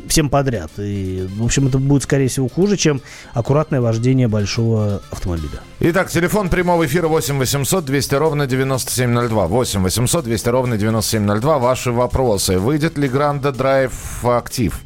всем 0.09 0.31
подряд. 0.31 0.73
И, 0.79 1.29
в 1.37 1.45
общем, 1.45 1.69
это 1.69 1.79
будет, 1.79 2.03
скорее 2.03 2.29
всего, 2.29 2.49
хуже, 2.49 2.77
чем 2.77 3.01
аккуратное 3.35 3.81
вождение 3.81 4.27
большого 4.27 5.01
автомобиля. 5.11 5.61
Итак, 5.81 6.11
телефон 6.11 6.49
прямого 6.49 6.87
эфира 6.87 7.07
8 7.07 7.39
800 7.39 7.85
200 7.85 8.15
ровно 8.17 8.47
9702. 8.47 9.47
8 9.47 9.83
800 9.83 10.25
200 10.25 10.49
ровно 10.49 10.77
9702. 10.77 10.88
Ваши 11.59 11.93
вопросы. 11.93 12.59
Выйдет 12.59 12.99
ли 12.99 13.09
Гранда 13.09 13.53
Драйв 13.53 14.25
актив? 14.25 14.81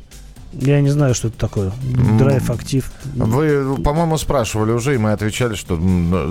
Я 0.53 0.81
не 0.83 0.91
знаю, 0.91 1.15
что 1.15 1.29
это 1.29 1.39
такое. 1.39 1.73
Драйв 2.19 2.51
актив. 2.51 2.91
Вы, 3.15 3.77
по-моему, 3.83 4.19
спрашивали 4.19 4.73
уже, 4.73 4.95
и 4.95 4.99
мы 4.99 5.13
отвечали, 5.13 5.55
что 5.55 5.77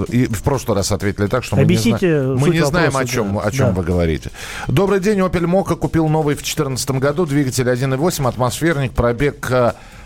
и 0.09 0.27
в 0.27 0.43
прошлый 0.43 0.77
раз 0.77 0.91
ответили 0.91 1.25
так, 1.27 1.43
что 1.43 1.57
Объясните 1.57 2.21
мы 2.21 2.21
не, 2.21 2.37
зна... 2.37 2.47
мы 2.47 2.49
не 2.49 2.65
знаем, 2.65 2.97
о 2.97 3.05
чем, 3.05 3.33
да. 3.33 3.41
о 3.41 3.51
чем 3.51 3.67
да. 3.67 3.73
вы 3.73 3.83
говорите. 3.83 4.29
Добрый 4.67 4.99
день, 4.99 5.19
Opel 5.19 5.45
Mokka 5.45 5.75
купил 5.75 6.07
новый 6.07 6.35
в 6.35 6.39
2014 6.39 6.91
году, 6.91 7.25
двигатель 7.25 7.67
1.8, 7.67 8.27
атмосферник, 8.27 8.91
пробег 8.91 9.51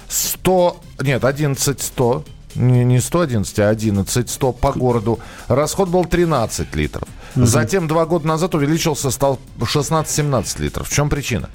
100, 0.08 0.78
э, 1.00 1.04
нет, 1.04 1.26
11 1.26 1.82
100 1.82 2.24
не, 2.56 2.86
не 2.86 3.02
111, 3.02 3.60
а 3.60 3.70
11, 3.70 4.30
100 4.30 4.52
по 4.54 4.72
городу. 4.72 5.20
Расход 5.48 5.90
был 5.90 6.06
13 6.06 6.74
литров. 6.76 7.08
Угу. 7.36 7.46
Затем 7.46 7.88
два 7.88 8.06
года 8.06 8.28
назад 8.28 8.56
увеличился, 8.56 9.12
стал 9.12 9.40
16-17 9.60 10.62
литров. 10.62 10.88
В 10.88 10.94
чем 10.94 11.10
причина? 11.10 11.50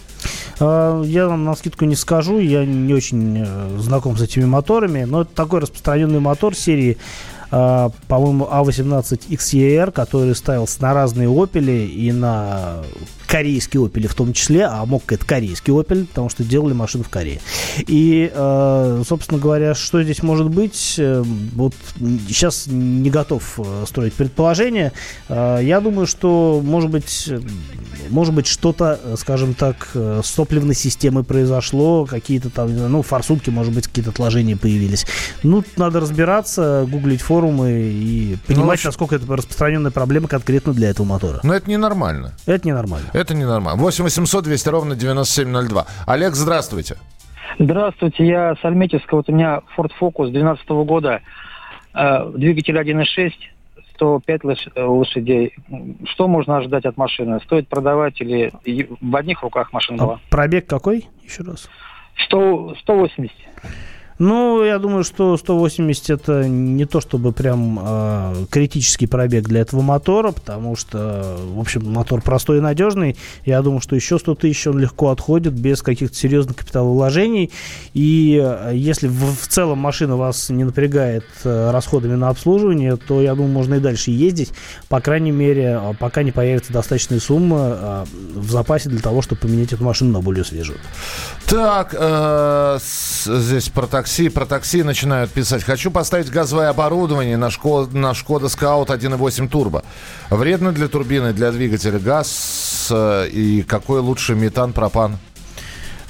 А, 0.59 1.03
я 1.03 1.27
вам 1.27 1.45
на 1.45 1.55
скидку 1.57 1.85
не 1.87 1.97
скажу, 1.97 2.39
я 2.39 2.65
не 2.65 2.93
очень 2.93 3.45
э, 3.47 3.79
знаком 3.79 4.17
с 4.17 4.23
этими 4.23 4.45
моторами, 4.45 5.05
но 5.05 5.23
это 5.23 5.35
такой 5.35 5.61
распространенный 5.61 6.21
мотор 6.21 6.55
серии 6.55 6.99
по-моему, 7.51 8.49
А18 8.51 9.29
XER, 9.29 9.91
который 9.91 10.35
ставился 10.35 10.81
на 10.83 10.95
разные 10.95 11.29
Opel 11.29 11.87
и 11.87 12.13
на 12.13 12.83
корейские 13.31 13.85
Opel 13.85 14.09
в 14.09 14.15
том 14.15 14.33
числе, 14.33 14.65
а 14.65 14.85
мог 14.85 15.11
это 15.13 15.25
корейский 15.25 15.73
Opel, 15.73 16.07
потому 16.07 16.29
что 16.29 16.43
делали 16.43 16.73
машину 16.73 17.05
в 17.05 17.09
Корее. 17.09 17.41
И, 17.87 18.31
а, 18.35 19.03
собственно 19.07 19.39
говоря, 19.39 19.75
что 19.75 20.03
здесь 20.03 20.25
может 20.25 20.49
быть, 20.51 20.97
э, 20.99 21.23
вот 21.55 21.75
сейчас 22.29 22.67
не 22.67 23.09
готов 23.09 23.59
э, 23.59 23.85
строить 23.87 24.15
предположение. 24.15 24.93
А, 25.29 25.61
я 25.61 25.81
думаю, 25.81 26.09
что, 26.09 26.61
может 26.65 26.91
быть, 26.91 27.31
может 28.09 28.35
быть, 28.35 28.49
что-то, 28.49 28.99
скажем 29.17 29.55
так, 29.55 29.91
с 29.95 30.31
топливной 30.33 30.75
системой 30.75 31.23
произошло, 31.23 32.07
какие-то 32.07 32.51
там, 32.51 32.75
ну, 32.75 33.03
форсунки, 33.03 33.51
может 33.51 33.73
быть, 33.73 33.87
какие-то 33.87 34.11
отложения 34.11 34.57
появились. 34.57 35.07
Ну, 35.45 35.63
надо 35.77 36.01
разбираться, 36.01 36.85
гуглить 36.91 37.21
форум 37.21 37.40
форумы 37.41 37.71
и 37.71 38.37
понимать, 38.47 38.81
ну, 38.85 38.89
насколько 38.89 39.17
это 39.17 39.27
распространенная 39.35 39.91
проблема 39.91 40.29
конкретно 40.29 40.73
для 40.73 40.91
этого 40.91 41.07
мотора. 41.07 41.41
Но 41.43 41.55
это 41.55 41.71
ненормально. 41.71 42.33
Это 42.47 42.67
ненормально. 42.67 43.09
Это 43.13 43.35
ненормально. 43.35 43.81
8 43.81 44.05
800 44.05 44.45
200 44.45 44.69
ровно 44.69 44.97
9702. 44.97 45.87
Олег, 46.07 46.35
здравствуйте. 46.35 46.97
Здравствуйте, 47.59 48.27
я 48.27 48.55
с 48.55 48.65
Альметьевска. 48.65 49.17
Вот 49.17 49.29
у 49.29 49.33
меня 49.33 49.63
Ford 49.77 49.91
Focus 50.01 50.31
2012 50.31 50.69
года. 50.69 51.21
Э, 51.95 52.31
двигатель 52.35 52.77
1.6, 52.77 53.33
105 53.95 54.41
э, 54.75 54.83
лошадей. 54.83 55.55
Что 56.13 56.29
можно 56.29 56.59
ожидать 56.59 56.85
от 56.85 56.97
машины? 56.97 57.41
Стоит 57.41 57.69
продавать 57.69 58.21
или 58.21 58.53
в 59.01 59.17
одних 59.17 59.43
руках 59.43 59.73
машина 59.73 59.99
была? 59.99 60.15
А 60.15 60.21
пробег 60.31 60.67
какой? 60.67 61.09
Еще 61.25 61.43
раз. 61.43 61.69
100, 62.27 62.77
180. 62.81 63.33
Ну, 64.21 64.63
я 64.63 64.79
думаю, 64.79 65.03
что 65.03 65.35
180 65.39 66.11
это 66.11 66.47
не 66.47 66.85
то 66.85 67.01
чтобы 67.01 67.33
прям 67.33 67.79
э, 67.83 68.35
критический 68.51 69.07
пробег 69.07 69.45
для 69.45 69.63
этого 69.63 69.81
мотора, 69.81 70.33
потому 70.33 70.77
что, 70.77 71.39
в 71.43 71.59
общем, 71.59 71.91
мотор 71.91 72.21
простой 72.21 72.59
и 72.59 72.61
надежный. 72.61 73.17
Я 73.47 73.63
думаю, 73.63 73.81
что 73.81 73.97
еще 73.97 74.19
100 74.19 74.35
тысяч 74.35 74.67
он 74.67 74.79
легко 74.79 75.09
отходит 75.09 75.55
без 75.55 75.81
каких-то 75.81 76.15
серьезных 76.15 76.59
капиталовложений. 76.59 77.51
И 77.95 78.39
э, 78.39 78.73
если 78.75 79.09
в, 79.09 79.37
в 79.37 79.49
целом 79.49 79.79
машина 79.79 80.19
вас 80.19 80.51
не 80.51 80.65
напрягает 80.65 81.25
э, 81.45 81.71
расходами 81.71 82.15
на 82.15 82.29
обслуживание, 82.29 82.97
то, 82.97 83.23
я 83.23 83.35
думаю, 83.35 83.53
можно 83.53 83.77
и 83.77 83.81
дальше 83.81 84.11
ездить. 84.11 84.51
По 84.91 85.01
крайней 85.01 85.33
мере, 85.33 85.81
э, 85.81 85.95
пока 85.99 86.25
не 86.25 86.31
появится 86.31 86.75
достаточная 86.75 87.21
сумма 87.21 87.57
э, 87.59 88.05
в 88.35 88.51
запасе 88.51 88.91
для 88.91 89.01
того, 89.01 89.23
чтобы 89.23 89.41
поменять 89.41 89.73
эту 89.73 89.83
машину 89.83 90.13
на 90.13 90.21
более 90.21 90.45
свежую. 90.45 90.79
Так, 91.47 91.95
э, 91.99 92.79
здесь 93.25 93.71
про 93.71 93.87
такси 93.87 94.10
такси, 94.11 94.29
про 94.29 94.45
такси 94.45 94.83
начинают 94.83 95.31
писать. 95.31 95.63
Хочу 95.63 95.91
поставить 95.93 96.31
газовое 96.31 96.69
оборудование 96.69 97.37
на, 97.37 97.49
Шкода, 97.49 97.97
на 97.97 98.13
Шкода 98.13 98.49
Скаут 98.49 98.91
1.8 98.91 99.49
турбо. 99.49 99.85
Вредно 100.31 100.73
для 100.73 100.89
турбины, 100.89 101.33
для 101.33 101.53
двигателя 101.53 102.01
газ 102.01 102.89
э, 102.91 103.29
и 103.29 103.63
какой 103.63 104.01
лучше 104.01 104.35
метан, 104.35 104.73
пропан? 104.73 105.17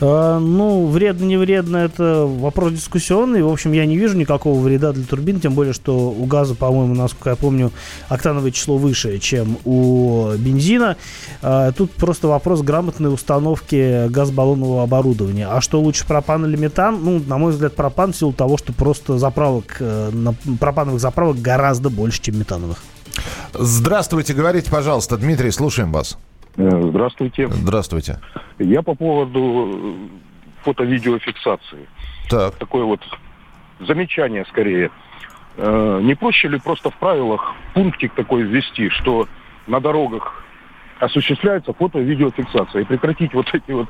А, 0.01 0.39
ну, 0.39 0.87
вредно, 0.87 1.25
не 1.25 1.37
вредно, 1.37 1.77
это 1.77 2.25
вопрос 2.27 2.73
дискуссионный. 2.73 3.43
В 3.43 3.49
общем, 3.49 3.73
я 3.73 3.85
не 3.85 3.99
вижу 3.99 4.17
никакого 4.17 4.59
вреда 4.61 4.93
для 4.93 5.05
турбин, 5.05 5.41
тем 5.41 5.55
более, 5.55 5.73
что 5.73 6.11
у 6.11 6.25
газа, 6.25 6.55
по-моему, 6.55 6.95
насколько 6.95 7.31
я 7.31 7.37
помню, 7.37 7.71
октановое 8.09 8.51
число 8.51 8.79
выше, 8.79 9.19
чем 9.19 9.59
у 9.65 10.33
бензина. 10.39 10.97
А, 11.43 11.73
тут 11.73 11.91
просто 11.93 12.29
вопрос 12.29 12.63
грамотной 12.63 13.13
установки 13.13 14.09
газбаллонного 14.09 14.83
оборудования. 14.83 15.47
А 15.49 15.61
что 15.61 15.81
лучше, 15.81 16.07
пропан 16.07 16.47
или 16.47 16.57
метан? 16.57 16.99
Ну, 17.03 17.23
на 17.27 17.37
мой 17.37 17.53
взгляд, 17.53 17.75
пропан 17.75 18.13
в 18.13 18.17
силу 18.17 18.33
того, 18.33 18.57
что 18.57 18.73
просто 18.73 19.19
заправок, 19.19 19.77
э, 19.81 20.11
пропановых 20.59 21.01
заправок 21.01 21.41
гораздо 21.41 21.91
больше, 21.91 22.23
чем 22.23 22.39
метановых. 22.39 22.79
Здравствуйте, 23.53 24.33
говорите, 24.33 24.71
пожалуйста, 24.71 25.17
Дмитрий, 25.17 25.51
слушаем 25.51 25.93
вас. 25.93 26.17
Э, 26.57 26.83
здравствуйте. 26.83 27.49
Здравствуйте. 27.49 28.21
Я 28.59 28.83
по 28.83 28.95
поводу 28.95 29.71
э, 29.73 29.95
фото-видеофиксации. 30.63 31.89
Так. 32.29 32.57
Такое 32.57 32.85
вот 32.85 33.01
замечание 33.81 34.45
скорее. 34.47 34.91
Э, 35.57 36.01
не 36.03 36.15
проще 36.15 36.49
ли 36.49 36.59
просто 36.59 36.91
в 36.91 36.97
правилах 36.97 37.55
пунктик 37.75 38.15
такой 38.15 38.43
ввести, 38.43 38.89
что 38.91 39.29
на 39.67 39.81
дорогах 39.81 40.45
осуществляется 40.99 41.73
фото-видеофиксация 41.73 42.83
и 42.83 42.85
прекратить 42.85 43.33
вот 43.35 43.47
эти 43.53 43.71
вот 43.71 43.89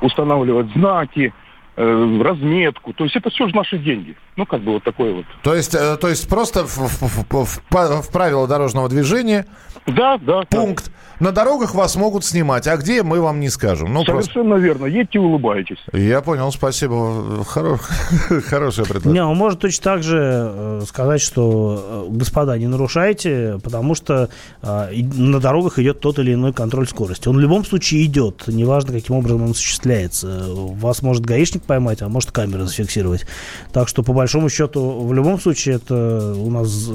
устанавливать 0.00 0.70
знаки, 0.72 1.32
разметку. 1.80 2.92
То 2.92 3.04
есть 3.04 3.16
это 3.16 3.30
все 3.30 3.48
же 3.48 3.54
наши 3.54 3.78
деньги. 3.78 4.16
Ну, 4.36 4.46
как 4.46 4.60
бы 4.62 4.72
вот 4.72 4.84
такое 4.84 5.12
вот. 5.12 5.24
То 5.42 5.54
есть, 5.54 5.72
то 5.72 6.08
есть 6.08 6.28
просто 6.28 6.64
в, 6.64 6.76
в, 6.76 7.24
в, 7.28 7.44
в, 7.46 8.02
в 8.02 8.12
правила 8.12 8.46
дорожного 8.46 8.88
движения 8.88 9.46
да, 9.86 10.18
да, 10.18 10.42
пункт 10.50 10.86
да 10.86 10.92
на 11.20 11.32
дорогах 11.32 11.74
вас 11.74 11.96
могут 11.96 12.24
снимать, 12.24 12.66
а 12.66 12.76
где 12.78 13.02
мы 13.02 13.20
вам 13.20 13.40
не 13.40 13.50
скажем. 13.50 13.92
Ну, 13.92 14.04
Совершенно 14.04 14.50
просто... 14.50 14.64
верно. 14.64 14.86
Едьте 14.86 15.18
и 15.18 15.20
улыбайтесь. 15.20 15.76
Я 15.92 16.22
понял, 16.22 16.50
спасибо. 16.50 17.44
Хоро... 17.44 17.76
Хорошее 18.46 18.86
предложение. 18.88 19.22
Не, 19.22 19.24
он 19.24 19.36
может 19.36 19.60
точно 19.60 19.84
так 19.84 20.02
же 20.02 20.18
э, 20.18 20.80
сказать, 20.88 21.20
что 21.20 22.06
э, 22.08 22.16
господа, 22.16 22.56
не 22.56 22.66
нарушайте, 22.66 23.60
потому 23.62 23.94
что 23.94 24.30
э, 24.62 25.02
на 25.14 25.40
дорогах 25.40 25.78
идет 25.78 26.00
тот 26.00 26.18
или 26.18 26.32
иной 26.32 26.54
контроль 26.54 26.88
скорости. 26.88 27.28
Он 27.28 27.36
в 27.36 27.40
любом 27.40 27.66
случае 27.66 28.06
идет, 28.06 28.44
неважно, 28.46 28.94
каким 28.94 29.16
образом 29.16 29.42
он 29.42 29.50
осуществляется. 29.50 30.46
Вас 30.48 31.02
может 31.02 31.24
гаишник 31.24 31.64
поймать, 31.70 32.02
а 32.02 32.08
может 32.08 32.32
камера 32.32 32.64
зафиксировать. 32.64 33.26
Так 33.72 33.86
что, 33.86 34.02
по 34.02 34.12
большому 34.12 34.48
счету, 34.48 35.06
в 35.06 35.14
любом 35.14 35.40
случае, 35.40 35.76
это 35.76 36.34
у 36.34 36.50
нас 36.50 36.88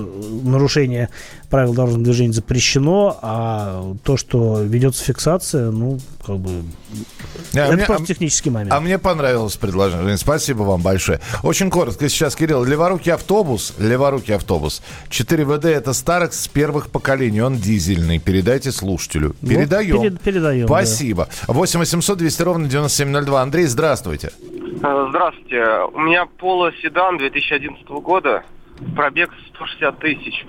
нарушение 0.43 1.07
правил 1.49 1.73
дорожного 1.73 2.03
движения 2.03 2.33
запрещено, 2.33 3.17
а 3.21 3.95
то, 4.03 4.17
что 4.17 4.61
ведется 4.61 5.01
фиксация, 5.01 5.71
ну, 5.71 5.97
как 6.25 6.39
бы... 6.39 6.49
А 7.53 7.59
это 7.59 7.73
мне, 7.73 7.85
просто 7.85 8.03
а, 8.03 8.07
технический 8.07 8.49
момент. 8.49 8.73
А 8.73 8.81
мне 8.81 8.99
понравилось 8.99 9.55
предложение. 9.55 10.17
Спасибо 10.17 10.63
вам 10.63 10.81
большое. 10.81 11.21
Очень 11.43 11.69
коротко 11.69 12.09
сейчас, 12.09 12.35
Кирилл. 12.35 12.65
Леворукий 12.65 13.13
автобус, 13.13 13.75
леворукий 13.77 14.35
автобус. 14.35 14.81
4ВД 15.09 15.67
это 15.69 15.93
старых 15.93 16.33
с 16.33 16.49
первых 16.49 16.89
поколений. 16.89 17.41
Он 17.41 17.57
дизельный. 17.57 18.19
Передайте 18.19 18.73
слушателю. 18.73 19.37
Передаем. 19.39 19.95
Вот, 19.95 20.03
перед, 20.03 20.19
передаем. 20.19 20.67
Спасибо. 20.67 21.29
Да. 21.47 21.53
8 21.53 21.79
800 21.79 22.17
200 22.17 22.41
ровно 22.41 22.67
9702. 22.67 23.41
Андрей, 23.41 23.67
здравствуйте. 23.67 24.31
Э, 24.83 25.07
здравствуйте. 25.09 25.63
У 25.93 25.99
меня 25.99 26.25
Поло 26.25 26.71
седан 26.81 27.17
2011 27.17 27.87
года. 27.87 28.43
Пробег 28.95 29.31
160 29.55 29.99
тысяч. 29.99 30.45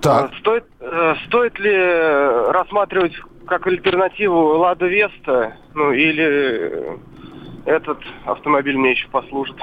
Так. 0.00 0.30
Э, 0.30 0.38
стоит, 0.40 0.64
э, 0.80 1.14
стоит 1.26 1.58
ли 1.58 1.76
рассматривать 2.52 3.14
как 3.46 3.66
альтернативу 3.66 4.56
Лада 4.56 4.86
Веста, 4.86 5.56
ну 5.74 5.92
или 5.92 6.98
этот 7.66 7.98
автомобиль 8.24 8.76
мне 8.76 8.92
еще 8.92 9.08
послужит? 9.08 9.56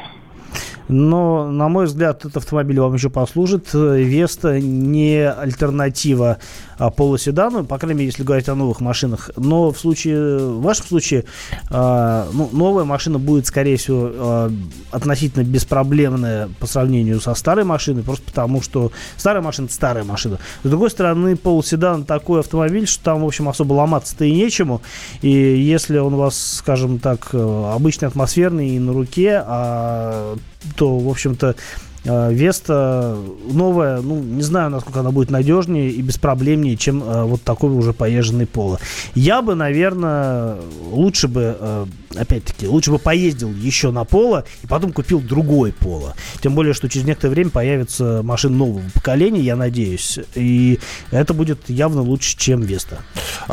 Но, 0.87 1.49
на 1.49 1.69
мой 1.69 1.85
взгляд, 1.85 2.25
этот 2.25 2.37
автомобиль 2.37 2.79
вам 2.79 2.93
еще 2.93 3.09
послужит. 3.09 3.73
Веста 3.73 4.59
не 4.59 5.29
альтернатива 5.29 6.37
а, 6.77 6.89
полуседану, 6.89 7.63
по 7.63 7.77
крайней 7.77 7.99
мере, 7.99 8.07
если 8.07 8.23
говорить 8.23 8.49
о 8.49 8.55
новых 8.55 8.81
машинах. 8.81 9.29
Но 9.37 9.71
в 9.71 9.79
случае, 9.79 10.37
в 10.37 10.61
вашем 10.61 10.85
случае, 10.85 11.25
а, 11.69 12.27
ну, 12.33 12.49
новая 12.51 12.83
машина 12.83 13.19
будет, 13.19 13.45
скорее 13.45 13.77
всего, 13.77 14.09
а, 14.13 14.51
относительно 14.91 15.43
беспроблемная 15.43 16.49
по 16.59 16.65
сравнению 16.65 17.21
со 17.21 17.35
старой 17.35 17.63
машиной, 17.63 18.03
просто 18.03 18.25
потому 18.25 18.61
что 18.61 18.91
старая 19.17 19.41
машина– 19.41 19.67
старая 19.71 20.03
машина. 20.03 20.39
С 20.63 20.69
другой 20.69 20.89
стороны, 20.89 21.35
полуседан 21.35 22.03
такой 22.03 22.39
автомобиль, 22.39 22.87
что 22.87 23.03
там, 23.03 23.21
в 23.21 23.25
общем, 23.25 23.49
особо 23.49 23.73
ломаться-то 23.73 24.25
и 24.25 24.31
нечему. 24.31 24.81
И 25.21 25.29
если 25.29 25.97
он 25.97 26.13
у 26.13 26.17
вас, 26.17 26.57
скажем 26.57 26.99
так, 26.99 27.29
э, 27.33 27.71
обычный 27.73 28.07
атмосферный 28.07 28.69
и 28.69 28.79
на 28.79 28.93
руке, 28.93 29.41
а, 29.45 30.35
то, 30.75 30.97
в 30.97 31.09
общем-то, 31.09 31.55
Э, 32.03 32.33
Веста 32.33 33.17
новая, 33.51 34.01
ну, 34.01 34.19
не 34.21 34.41
знаю, 34.41 34.71
насколько 34.71 35.01
она 35.01 35.11
будет 35.11 35.29
надежнее 35.29 35.91
и 35.91 36.01
беспроблемнее, 36.01 36.75
чем 36.75 37.03
э, 37.03 37.23
вот 37.23 37.43
такой 37.43 37.71
уже 37.71 37.93
поезженный 37.93 38.47
поло. 38.47 38.79
Я 39.13 39.41
бы, 39.41 39.53
наверное, 39.53 40.57
лучше 40.89 41.27
бы, 41.27 41.55
э, 41.59 41.85
опять-таки, 42.15 42.67
лучше 42.67 42.91
бы 42.91 42.97
поездил 42.97 43.53
еще 43.53 43.91
на 43.91 44.03
поло 44.03 44.45
и 44.63 44.67
потом 44.67 44.93
купил 44.93 45.19
другой 45.19 45.73
поло. 45.73 46.15
Тем 46.41 46.55
более, 46.55 46.73
что 46.73 46.89
через 46.89 47.05
некоторое 47.05 47.33
время 47.33 47.51
появится 47.51 48.21
машина 48.23 48.57
нового 48.57 48.81
поколения, 48.93 49.41
я 49.41 49.55
надеюсь. 49.55 50.19
И 50.33 50.79
это 51.11 51.33
будет 51.33 51.69
явно 51.69 52.01
лучше, 52.01 52.35
чем 52.35 52.61
Веста. 52.61 52.99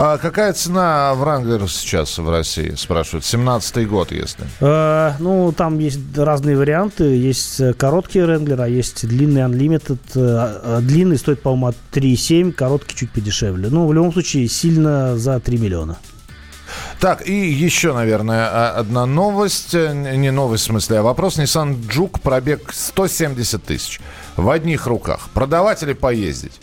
А 0.00 0.16
какая 0.16 0.52
цена 0.52 1.12
Вранглера 1.14 1.66
сейчас 1.66 2.18
в 2.18 2.30
России, 2.30 2.74
спрашивают? 2.76 3.24
17-й 3.24 3.84
год, 3.84 4.12
если? 4.12 4.44
Э, 4.60 5.14
ну, 5.18 5.50
там 5.50 5.80
есть 5.80 5.98
разные 6.16 6.56
варианты. 6.56 7.02
Есть 7.02 7.60
короткие 7.76 8.24
Wrangler, 8.24 8.62
а 8.62 8.68
есть 8.68 9.08
длинный 9.08 9.40
Unlimited. 9.40 9.98
Э, 10.14 10.60
э, 10.62 10.80
длинный 10.82 11.18
стоит, 11.18 11.42
по-моему, 11.42 11.66
от 11.66 11.76
3,7, 11.90 12.52
короткий 12.52 12.94
чуть 12.94 13.10
подешевле. 13.10 13.70
Ну, 13.70 13.88
в 13.88 13.92
любом 13.92 14.12
случае, 14.12 14.46
сильно 14.46 15.18
за 15.18 15.40
3 15.40 15.58
миллиона. 15.58 15.98
Так, 17.00 17.26
и 17.26 17.50
еще, 17.50 17.92
наверное, 17.92 18.48
а, 18.52 18.70
одна 18.78 19.04
новость. 19.04 19.74
Э, 19.74 19.92
не 19.92 20.30
новость 20.30 20.62
в 20.62 20.66
смысле, 20.66 20.98
а 20.98 21.02
вопрос. 21.02 21.40
Nissan 21.40 21.76
Juke 21.88 22.20
пробег 22.22 22.72
170 22.72 23.64
тысяч. 23.64 24.00
В 24.36 24.48
одних 24.48 24.86
руках. 24.86 25.28
Продавать 25.34 25.82
или 25.82 25.92
поездить? 25.92 26.60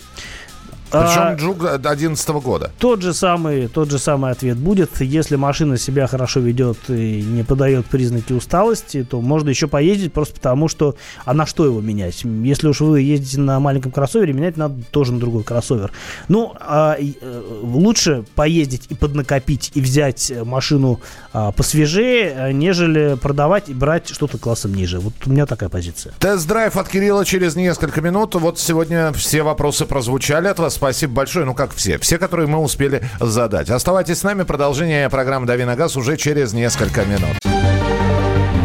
Причем 0.91 1.21
а, 1.21 1.35
Джук 1.35 1.59
2011 1.59 2.29
года. 2.29 2.71
Тот 2.79 3.01
же, 3.01 3.13
самый, 3.13 3.67
тот 3.67 3.89
же 3.89 3.99
самый 3.99 4.31
ответ 4.31 4.57
будет. 4.57 5.01
Если 5.01 5.35
машина 5.35 5.77
себя 5.77 6.07
хорошо 6.07 6.39
ведет 6.39 6.77
и 6.89 7.21
не 7.21 7.43
подает 7.43 7.85
признаки 7.87 8.33
усталости, 8.33 9.03
то 9.03 9.21
можно 9.21 9.49
еще 9.49 9.67
поездить 9.67 10.13
просто 10.13 10.35
потому, 10.35 10.67
что... 10.67 10.95
А 11.25 11.33
на 11.33 11.45
что 11.45 11.65
его 11.65 11.81
менять? 11.81 12.23
Если 12.23 12.67
уж 12.67 12.81
вы 12.81 13.01
ездите 13.01 13.39
на 13.39 13.59
маленьком 13.59 13.91
кроссовере, 13.91 14.33
менять 14.33 14.57
надо 14.57 14.81
тоже 14.91 15.13
на 15.13 15.19
другой 15.19 15.43
кроссовер. 15.43 15.91
Ну, 16.27 16.53
а, 16.59 16.95
э, 16.99 17.41
лучше 17.61 18.25
поездить 18.35 18.87
и 18.89 18.95
поднакопить, 18.95 19.71
и 19.73 19.81
взять 19.81 20.31
машину 20.43 20.99
а, 21.33 21.51
посвежее, 21.51 22.53
нежели 22.53 23.17
продавать 23.21 23.69
и 23.69 23.73
брать 23.73 24.09
что-то 24.09 24.37
классом 24.37 24.73
ниже. 24.73 24.99
Вот 24.99 25.13
у 25.25 25.29
меня 25.29 25.45
такая 25.45 25.69
позиция. 25.69 26.13
Тест-драйв 26.19 26.77
от 26.77 26.87
Кирилла 26.87 27.25
через 27.25 27.55
несколько 27.55 28.01
минут. 28.01 28.35
Вот 28.35 28.59
сегодня 28.59 29.11
все 29.13 29.43
вопросы 29.43 29.85
прозвучали 29.85 30.47
от 30.47 30.59
вас 30.59 30.74
спасибо 30.75 31.13
большое. 31.13 31.45
Ну, 31.45 31.53
как 31.53 31.73
все. 31.73 31.97
Все, 31.97 32.17
которые 32.17 32.47
мы 32.47 32.59
успели 32.59 33.03
задать. 33.19 33.69
Оставайтесь 33.69 34.19
с 34.19 34.23
нами. 34.23 34.43
Продолжение 34.43 35.09
программы 35.09 35.47
«Дави 35.47 35.65
на 35.65 35.75
газ» 35.75 35.97
уже 35.97 36.17
через 36.17 36.53
несколько 36.53 37.03
минут. 37.05 37.37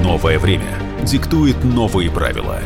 Новое 0.03 0.39
время 0.39 0.77
диктует 1.03 1.65
новые 1.65 2.11
правила. 2.11 2.59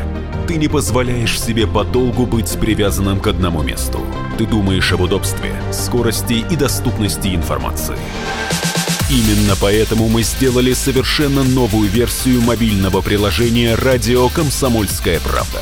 Ты 0.47 0.57
не 0.57 0.67
позволяешь 0.67 1.39
себе 1.39 1.65
подолгу 1.65 2.25
быть 2.25 2.51
привязанным 2.59 3.19
к 3.19 3.27
одному 3.27 3.63
месту. 3.63 4.01
Ты 4.37 4.45
думаешь 4.45 4.91
об 4.91 5.01
удобстве, 5.01 5.53
скорости 5.71 6.45
и 6.49 6.55
доступности 6.55 7.33
информации. 7.33 7.97
Именно 9.09 9.55
поэтому 9.61 10.07
мы 10.07 10.23
сделали 10.23 10.73
совершенно 10.73 11.43
новую 11.43 11.89
версию 11.89 12.41
мобильного 12.41 13.01
приложения 13.01 13.75
«Радио 13.75 14.29
Комсомольская 14.29 15.19
правда» 15.19 15.61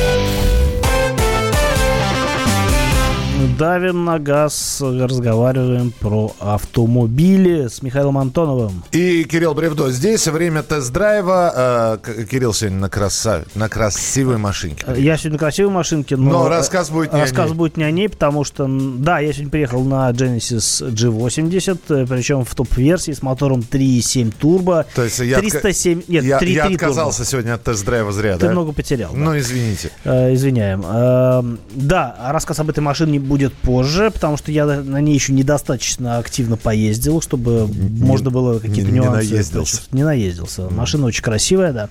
Давим 3.61 4.05
на 4.05 4.17
газ, 4.17 4.81
разговариваем 4.81 5.91
про 5.91 6.33
автомобили 6.39 7.67
с 7.67 7.83
Михаилом 7.83 8.17
Антоновым. 8.17 8.83
И 8.91 9.23
Кирилл 9.23 9.53
Бревдо 9.53 9.91
здесь. 9.91 10.25
Время 10.25 10.63
тест-драйва. 10.63 11.99
Э, 12.03 12.25
Кирилл 12.25 12.55
сегодня 12.55 12.79
на, 12.79 12.89
краса... 12.89 13.43
на 13.53 13.69
красивой 13.69 14.37
машинке. 14.37 14.83
Я 14.97 15.15
сегодня 15.15 15.33
на 15.33 15.37
красивой 15.37 15.71
машинке, 15.71 16.15
но, 16.17 16.31
но 16.31 16.49
рассказ 16.49 16.89
будет 16.89 17.13
не 17.13 17.21
рассказ 17.21 17.51
будет 17.51 17.77
не 17.77 17.83
о 17.83 17.91
ней, 17.91 18.09
потому 18.09 18.43
что, 18.43 18.65
да, 18.67 19.19
я 19.19 19.31
сегодня 19.31 19.51
приехал 19.51 19.83
на 19.83 20.09
Genesis 20.09 20.81
G80, 20.91 21.79
э, 21.89 22.05
причем 22.07 22.43
в 22.43 22.55
топ-версии 22.55 23.11
с 23.11 23.21
мотором 23.21 23.59
3.7 23.59 24.33
турбо. 24.39 24.87
То 24.95 25.03
есть 25.03 25.19
я 25.19 25.37
307... 25.37 26.01
Нет, 26.07 26.23
я, 26.23 26.39
3, 26.39 26.51
я 26.51 26.65
3 26.65 26.73
отказался 26.73 27.19
турбо. 27.19 27.29
сегодня 27.29 27.53
от 27.53 27.63
тест-драйва 27.63 28.11
зря, 28.11 28.37
Ты 28.37 28.47
да? 28.47 28.51
много 28.53 28.71
потерял. 28.71 29.11
Ну, 29.13 29.33
да. 29.33 29.39
извините. 29.39 29.91
Э, 30.03 30.33
извиняем. 30.33 30.83
Э, 30.83 31.43
да, 31.75 32.15
рассказ 32.31 32.59
об 32.59 32.71
этой 32.71 32.79
машине 32.79 33.19
будет 33.19 33.50
позже, 33.53 34.11
потому 34.11 34.37
что 34.37 34.51
я 34.51 34.65
на 34.65 35.01
ней 35.01 35.13
еще 35.13 35.33
недостаточно 35.33 36.17
активно 36.17 36.57
поездил, 36.57 37.21
чтобы 37.21 37.69
не, 37.71 38.03
можно 38.03 38.29
было 38.29 38.59
какие-то 38.59 38.91
не, 38.91 38.99
нюансы. 38.99 39.27
Не 39.27 39.33
наездился. 39.33 39.81
Не 39.91 40.03
наездился. 40.03 40.61
Mm. 40.63 40.73
Машина 40.73 41.05
очень 41.07 41.23
красивая, 41.23 41.73
да. 41.73 41.89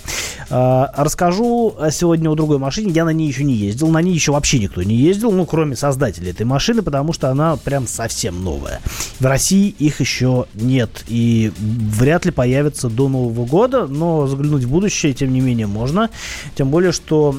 А, 0.49 0.93
расскажу 0.97 1.77
сегодня 1.91 2.31
о 2.31 2.35
другой 2.35 2.59
машине. 2.59 2.93
Я 2.93 3.05
на 3.05 3.11
ней 3.11 3.29
еще 3.29 3.45
не 3.45 3.55
ездил. 3.55 3.89
На 3.89 4.03
ней 4.03 4.15
еще 4.15 4.33
вообще 4.33 4.59
никто 4.59 4.83
не 4.83 4.97
ездил, 4.97 5.33
ну, 5.33 5.47
кроме 5.47 5.77
создателей 5.77 6.31
этой 6.31 6.47
машины, 6.47 6.83
потому 6.83 7.13
что 7.13 7.31
она 7.31 7.57
прям 7.57 7.87
совсем 7.87 8.43
новая. 8.43 8.81
В 9.19 9.27
России 9.27 9.69
их 9.79 10.01
еще 10.01 10.47
нет. 10.55 11.05
И 11.09 11.53
вряд 11.59 12.25
ли 12.25 12.31
появится 12.31 12.89
до 12.89 13.09
Нового 13.09 13.47
года, 13.47 13.87
но 13.87 14.27
заглянуть 14.27 14.65
в 14.65 14.71
будущее, 14.71 15.13
тем 15.13 15.33
не 15.33 15.41
менее, 15.41 15.67
можно. 15.67 16.11
Тем 16.55 16.71
более, 16.71 16.93
что 16.93 17.37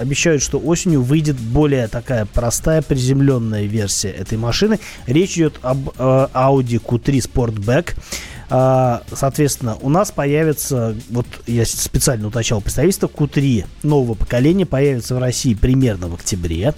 обещают, 0.00 0.42
что 0.42 0.58
осенью 0.58 1.02
выйдет 1.02 1.36
более 1.36 1.88
такая 1.88 2.26
простая, 2.26 2.82
приземленная 2.82 3.61
версия 3.66 3.92
версия 3.92 4.10
этой 4.10 4.38
машины. 4.38 4.78
Речь 5.06 5.36
идет 5.36 5.58
об 5.62 5.88
э, 5.90 5.92
Audi 5.98 6.80
Q3 6.80 7.32
Sportback. 7.32 7.94
А, 8.54 9.02
соответственно, 9.10 9.78
у 9.80 9.88
нас 9.88 10.10
появится, 10.10 10.94
вот 11.08 11.26
я 11.46 11.64
специально 11.64 12.28
уточнял 12.28 12.60
представительство, 12.60 13.06
Q3 13.06 13.64
нового 13.82 14.14
поколения 14.14 14.66
появится 14.66 15.14
в 15.14 15.18
России 15.18 15.54
примерно 15.54 16.08
в 16.08 16.14
октябре. 16.14 16.74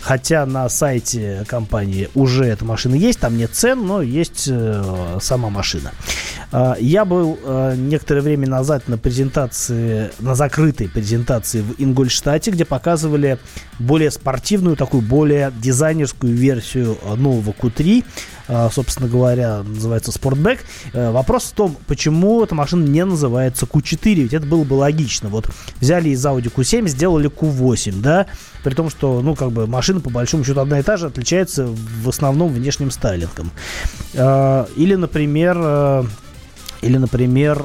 Хотя 0.00 0.46
на 0.46 0.68
сайте 0.70 1.44
компании 1.46 2.08
уже 2.14 2.46
эта 2.46 2.64
машина 2.64 2.94
есть, 2.94 3.20
там 3.20 3.36
нет 3.36 3.50
цен, 3.52 3.86
но 3.86 4.00
есть 4.00 4.48
э, 4.50 5.18
сама 5.20 5.50
машина. 5.50 5.92
Э, 6.52 6.74
я 6.78 7.04
был 7.04 7.38
э, 7.42 7.74
некоторое 7.76 8.22
время 8.22 8.48
назад 8.48 8.88
на 8.88 8.98
презентации, 8.98 10.10
на 10.20 10.34
закрытой 10.34 10.88
презентации 10.88 11.60
в 11.60 11.74
Ингольштате, 11.78 12.50
где 12.50 12.64
показывали 12.64 13.38
более 13.78 14.10
спортивную, 14.10 14.76
такую 14.76 15.02
более 15.02 15.52
дизайнерскую 15.60 16.34
версию 16.34 16.96
нового 17.16 17.50
Q3. 17.50 18.04
Э, 18.48 18.68
собственно 18.72 19.08
говоря, 19.08 19.62
называется 19.62 20.10
Sportback. 20.10 20.60
Вопрос 20.92 21.44
в 21.44 21.52
том, 21.52 21.76
почему 21.86 22.42
эта 22.42 22.54
машина 22.54 22.86
не 22.86 23.04
называется 23.04 23.66
Q4, 23.66 24.14
ведь 24.14 24.34
это 24.34 24.46
было 24.46 24.64
бы 24.64 24.74
логично. 24.74 25.28
Вот 25.28 25.50
взяли 25.80 26.10
из 26.10 26.24
Audi 26.24 26.52
Q7, 26.52 26.88
сделали 26.88 27.30
Q8, 27.30 28.00
да, 28.00 28.26
при 28.64 28.74
том, 28.74 28.90
что, 28.90 29.20
ну, 29.20 29.34
как 29.34 29.52
бы 29.52 29.66
машина 29.66 30.00
по 30.00 30.10
большому 30.10 30.44
счету 30.44 30.60
одна 30.60 30.80
и 30.80 30.82
та 30.82 30.96
же, 30.96 31.06
отличается 31.06 31.66
в 31.66 32.08
основном 32.08 32.52
внешним 32.52 32.90
стайлингом. 32.90 33.50
Или, 34.14 34.94
например, 34.94 36.06
или, 36.82 36.96
например, 36.96 37.64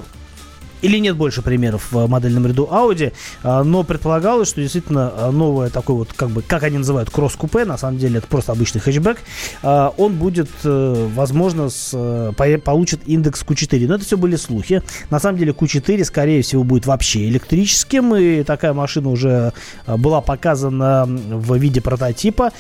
или 0.84 1.00
нет 1.00 1.15
больше 1.15 1.41
примеров 1.41 1.91
в 1.91 2.08
модельном 2.08 2.46
ряду 2.46 2.69
Audi, 2.72 3.13
но 3.43 3.84
предполагалось, 3.84 4.50
что 4.50 4.62
действительно 4.62 5.32
новое 5.32 5.69
такое 5.69 5.96
вот, 5.96 6.13
как 6.13 6.30
бы, 6.30 6.41
как 6.41 6.63
они 6.63 6.78
называют, 6.78 7.10
кросс-купе, 7.10 7.65
на 7.65 7.78
самом 7.78 7.98
деле 7.98 8.19
это 8.19 8.28
просто 8.28 8.52
обычный 8.52 8.82
хэтчбэк, 8.82 9.17
он 9.63 10.13
будет, 10.15 10.50
возможно, 10.63 11.69
с, 11.69 12.34
получит 12.63 13.02
индекс 13.08 13.43
Q4. 13.43 13.88
Но 13.88 13.96
это 13.96 14.04
все 14.06 14.17
были 14.17 14.36
слухи. 14.36 14.84
На 15.10 15.19
самом 15.19 15.39
деле 15.39 15.54
Q4, 15.54 16.04
скорее 16.04 16.41
всего, 16.41 16.63
будет 16.63 16.86
вообще 16.86 17.30
электрическим, 17.30 18.13
и 18.15 18.43
такая 18.43 18.74
машина 18.74 19.10
уже 19.10 19.54
была 19.88 20.19
показана 20.19 21.06
в 21.08 21.56
виде 21.56 21.80
прототипа, 21.80 22.52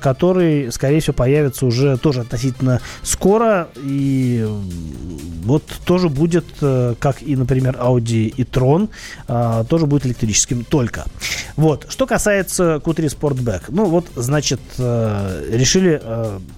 который, 0.00 0.72
скорее 0.72 1.00
всего, 1.00 1.12
появится 1.12 1.66
уже 1.66 1.98
тоже 1.98 2.22
относительно 2.22 2.80
скоро, 3.02 3.68
и 3.76 4.48
вот 5.44 5.62
тоже 5.84 6.08
будет, 6.08 6.46
как 6.60 7.22
и, 7.22 7.36
например, 7.36 7.65
Audi 7.74 8.28
и 8.28 8.42
Tron, 8.42 8.88
тоже 9.66 9.86
будет 9.86 10.06
электрическим 10.06 10.64
только. 10.64 11.04
Вот. 11.56 11.86
Что 11.88 12.06
касается 12.06 12.80
Q3 12.84 13.18
Sportback. 13.18 13.62
Ну, 13.68 13.86
вот, 13.86 14.06
значит, 14.14 14.60
решили 14.78 16.00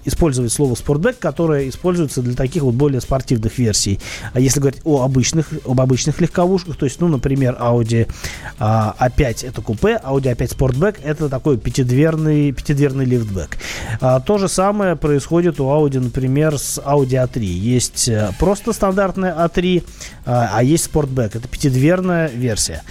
использовать 0.05 0.51
слово 0.51 0.73
Sportback, 0.73 1.15
которое 1.19 1.69
используется 1.69 2.21
для 2.21 2.35
таких 2.35 2.63
вот 2.63 2.75
более 2.75 3.01
спортивных 3.01 3.57
версий. 3.57 3.99
А 4.33 4.39
если 4.39 4.59
говорить 4.59 4.81
о 4.83 5.03
обычных, 5.03 5.47
об 5.65 5.79
обычных 5.79 6.21
легковушках, 6.21 6.77
то 6.77 6.85
есть, 6.85 6.99
ну, 6.99 7.07
например, 7.07 7.57
Audi 7.59 8.09
а, 8.59 8.95
A5 8.99 9.47
это 9.47 9.61
купе, 9.61 9.99
Audi 10.03 10.35
A5 10.35 10.57
Sportback 10.57 10.97
это 11.03 11.29
такой 11.29 11.57
пятидверный, 11.57 12.51
пятидверный 12.51 13.05
лифтбэк. 13.05 13.57
А, 14.01 14.19
то 14.19 14.37
же 14.37 14.47
самое 14.47 14.95
происходит 14.95 15.59
у 15.59 15.65
Audi, 15.65 15.99
например, 15.99 16.57
с 16.57 16.79
Audi 16.79 17.23
A3. 17.23 17.39
Есть 17.43 18.07
э, 18.07 18.31
просто 18.39 18.73
стандартная 18.73 19.33
A3, 19.33 19.83
а, 20.25 20.49
а 20.53 20.63
есть 20.63 20.89
Sportback. 20.91 20.98
Это 21.35 21.47
пятидверная 21.47 22.29
версия. 22.29 22.83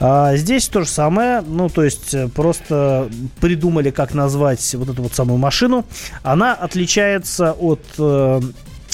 А 0.00 0.34
здесь 0.36 0.66
то 0.66 0.80
же 0.80 0.88
самое, 0.88 1.42
ну, 1.42 1.68
то 1.68 1.84
есть 1.84 2.12
э, 2.12 2.26
просто 2.28 3.08
придумали, 3.40 3.90
как 3.90 4.14
назвать 4.14 4.74
вот 4.74 4.88
эту 4.88 5.02
вот 5.02 5.14
самую 5.14 5.38
машину. 5.38 5.84
Она 6.24 6.54
отличается 6.54 7.52
от 7.52 7.80
э, 7.98 8.40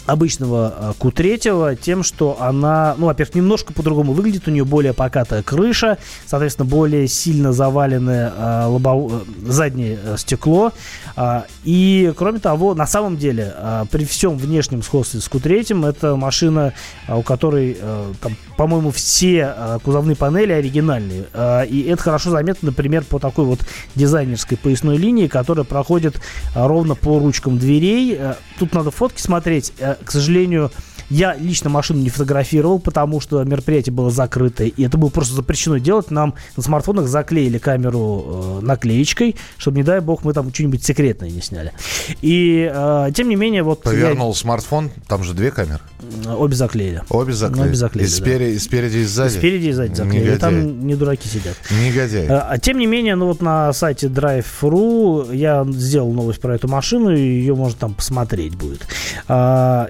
обычного 0.09 0.95
Q3 0.99 1.79
тем, 1.81 2.03
что 2.03 2.39
она, 2.41 2.95
ну, 2.99 3.07
во-первых, 3.07 3.35
немножко 3.35 3.73
по-другому 3.73 4.15
выглядит, 4.15 4.49
у 4.49 4.51
нее 4.51 4.65
более 4.65 4.95
покатая 4.95 5.43
крыша, 5.43 5.99
соответственно, 6.27 6.67
более 6.67 7.07
сильно 7.09 7.53
заваленное 7.53 8.33
э, 8.37 8.65
лобов... 8.67 9.23
заднее 9.47 9.99
э, 10.03 10.17
стекло. 10.17 10.73
Э, 11.17 11.43
и, 11.65 12.13
кроме 12.17 12.39
того, 12.39 12.75
на 12.75 12.87
самом 12.87 13.19
деле, 13.19 13.55
э, 13.55 13.85
при 13.91 14.05
всем 14.05 14.39
внешнем 14.39 14.83
сходстве 14.83 15.21
с 15.21 15.29
Q3, 15.29 15.89
это 15.89 16.17
машина, 16.17 16.73
э, 17.07 17.15
у 17.15 17.23
которой, 17.23 17.77
э, 17.79 18.13
там, 18.21 18.37
по-моему, 18.59 18.91
все 18.91 19.55
э, 19.57 19.79
кузовные 19.85 20.17
панели 20.17 20.51
оригинальные. 20.51 21.27
Э, 21.33 21.65
и 21.65 21.83
это 21.85 22.03
хорошо 22.03 22.31
заметно, 22.31 22.71
например, 22.71 23.05
по 23.05 23.21
такой 23.21 23.45
вот 23.45 23.61
дизайнерской 23.95 24.59
поясной 24.59 24.97
линии, 24.97 25.29
которая 25.29 25.65
проходит 25.65 26.17
э, 26.17 26.67
ровно 26.67 26.97
по 26.97 27.21
ручкам 27.21 27.57
дверей. 27.57 28.17
Э, 28.19 28.35
тут 28.59 28.75
надо 28.75 28.91
фотки 28.91 29.21
смотреть. 29.23 29.73
Э, 29.79 29.95
к 30.05 30.11
сожалению, 30.11 30.73
я 31.11 31.35
лично 31.35 31.71
машину 31.71 32.01
не 32.01 32.11
фотографировал, 32.11 32.79
потому 32.79 33.21
что 33.21 33.43
мероприятие 33.45 33.93
было 33.93 34.11
закрыто, 34.11 34.65
и 34.65 34.83
это 34.83 34.99
было 34.99 35.09
просто 35.09 35.35
запрещено 35.35 35.79
делать. 35.79 36.11
Нам 36.11 36.35
на 36.57 36.63
смартфонах 36.63 37.09
заклеили 37.09 37.59
камеру 37.59 38.61
э, 38.61 38.65
наклеечкой, 38.65 39.37
чтобы, 39.57 39.79
не 39.79 39.83
дай 39.83 40.01
бог, 40.01 40.25
мы 40.25 40.33
там 40.33 40.53
что-нибудь 40.53 40.85
секретное 40.85 41.31
не 41.31 41.41
сняли. 41.41 41.73
И, 42.21 42.71
э, 42.73 43.11
тем 43.15 43.29
не 43.29 43.37
менее, 43.37 43.63
вот... 43.63 43.83
Повернул 43.83 44.31
я... 44.31 44.35
смартфон, 44.35 44.91
там 45.07 45.25
же 45.25 45.35
две 45.35 45.51
камеры. 45.51 45.81
Обе 46.27 46.55
заклеили. 46.55 47.03
Обе 47.09 47.33
заклеили. 47.33 47.69
Обе 47.69 47.77
заклеили, 47.77 48.09
и, 48.09 48.11
спереди, 48.11 48.45
да. 48.45 48.51
и 48.51 48.59
спереди, 48.59 48.97
и 48.99 49.05
сзади? 49.05 49.35
И 49.35 49.39
спереди, 49.39 49.67
и 49.67 49.73
сзади 49.73 49.95
заклеили. 49.95 50.25
Негодяй. 50.25 50.37
И 50.37 50.39
там 50.39 50.87
не 50.87 50.95
дураки 50.95 51.29
сидят. 51.29 51.57
Негодяй. 51.71 52.27
А, 52.29 52.59
тем 52.59 52.79
не 52.79 52.87
менее, 52.87 53.15
ну 53.15 53.27
вот 53.27 53.41
на 53.41 53.73
сайте 53.73 54.09
Drive.ru 54.09 55.35
я 55.35 55.67
сделал 55.71 56.13
новость 56.13 56.41
про 56.41 56.55
эту 56.55 56.69
машину, 56.69 57.15
и 57.15 57.21
ее 57.21 57.55
можно 57.55 57.79
там 57.79 57.95
посмотреть 57.95 58.55
будет. 58.55 58.87
А, 59.27 59.89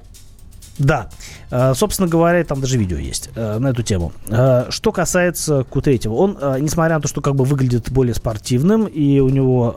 да. 0.79 1.09
Э, 1.51 1.73
собственно 1.75 2.09
говоря, 2.09 2.45
там 2.45 2.61
даже 2.61 2.79
видео 2.79 2.99
есть 2.99 3.31
э, 3.35 3.59
на 3.59 3.69
эту 3.69 3.83
тему. 3.83 4.13
Э, 4.29 4.67
что 4.71 4.93
касается 4.93 5.67
Q3, 5.71 6.09
он, 6.09 6.39
несмотря 6.63 6.97
на 6.97 7.01
то, 7.01 7.09
что 7.09 7.21
как 7.21 7.35
бы 7.35 7.45
выглядит 7.45 7.91
более 7.91 8.15
спортивным, 8.15 8.87
и 8.87 9.21
у 9.21 9.29
него 9.29 9.77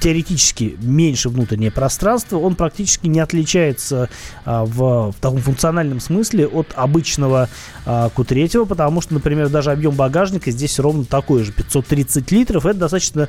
теоретически 0.00 0.76
меньше 0.80 1.28
внутреннее 1.28 1.70
пространство, 1.70 2.38
он 2.38 2.54
практически 2.54 3.06
не 3.08 3.18
отличается 3.18 4.08
в, 4.44 5.10
в 5.10 5.14
таком 5.20 5.40
функциональном 5.40 5.98
смысле 5.98 6.46
от 6.46 6.68
обычного 6.74 7.48
Q3, 7.86 8.66
потому 8.66 9.00
что, 9.00 9.14
например, 9.14 9.48
даже 9.48 9.72
объем 9.72 9.94
багажника 9.94 10.50
здесь 10.50 10.78
ровно 10.78 11.04
такой 11.04 11.42
же, 11.42 11.52
530 11.52 12.30
литров. 12.30 12.66
Это 12.66 12.78
достаточно 12.78 13.28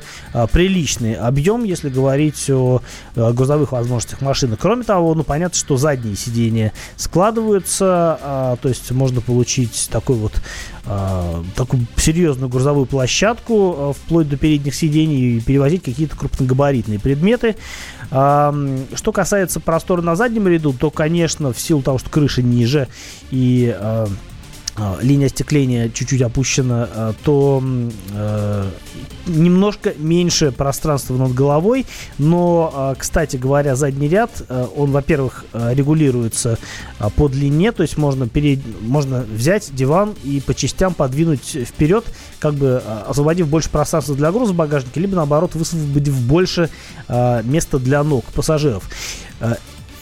приличный 0.52 1.14
объем, 1.14 1.64
если 1.64 1.88
говорить 1.88 2.48
о 2.50 2.80
грузовых 3.16 3.72
возможностях 3.72 4.20
машины. 4.20 4.56
Кроме 4.58 4.84
того, 4.84 5.14
ну, 5.14 5.24
понятно, 5.24 5.58
что 5.58 5.76
задние 5.76 6.16
сиденья 6.16 6.72
складываются 6.96 7.21
складываются, 7.22 8.18
а, 8.20 8.56
то 8.56 8.68
есть 8.68 8.90
можно 8.90 9.20
получить 9.20 9.88
такой 9.92 10.16
вот 10.16 10.32
а, 10.84 11.44
такую 11.54 11.86
серьезную 11.96 12.48
грузовую 12.48 12.86
площадку 12.86 13.74
а, 13.76 13.92
вплоть 13.92 14.28
до 14.28 14.36
передних 14.36 14.74
сидений 14.74 15.36
и 15.36 15.40
перевозить 15.40 15.84
какие-то 15.84 16.16
крупногабаритные 16.16 16.98
предметы. 16.98 17.54
А, 18.10 18.52
что 18.94 19.12
касается 19.12 19.60
простора 19.60 20.02
на 20.02 20.16
заднем 20.16 20.48
ряду, 20.48 20.72
то, 20.72 20.90
конечно, 20.90 21.52
в 21.52 21.60
силу 21.60 21.80
того, 21.80 21.98
что 21.98 22.10
крыша 22.10 22.42
ниже 22.42 22.88
и 23.30 23.72
линия 25.00 25.26
остекления 25.26 25.90
чуть-чуть 25.90 26.22
опущена, 26.22 26.88
а, 26.90 27.14
то 27.24 27.62
э, 28.12 28.70
немножко 29.26 29.92
меньше 29.98 30.50
пространства 30.50 31.16
над 31.16 31.34
головой. 31.34 31.86
Но, 32.18 32.70
а, 32.74 32.94
кстати 32.94 33.36
говоря, 33.36 33.76
задний 33.76 34.08
ряд, 34.08 34.42
он, 34.76 34.90
во-первых, 34.90 35.44
регулируется 35.52 36.58
по 37.16 37.28
длине, 37.28 37.72
то 37.72 37.82
есть 37.82 37.96
можно, 37.96 38.28
перед, 38.28 38.60
можно 38.80 39.20
взять 39.20 39.74
диван 39.74 40.14
и 40.24 40.40
по 40.40 40.54
частям 40.54 40.94
подвинуть 40.94 41.56
вперед, 41.66 42.04
как 42.38 42.54
бы 42.54 42.82
освободив 43.06 43.48
больше 43.48 43.70
пространства 43.70 44.14
для 44.14 44.32
груза 44.32 44.52
в 44.52 44.56
багажнике, 44.56 45.00
либо 45.00 45.16
наоборот 45.16 45.54
высвободив 45.54 46.18
больше 46.22 46.70
места 47.08 47.78
для 47.78 48.02
ног 48.02 48.24
пассажиров. 48.26 48.88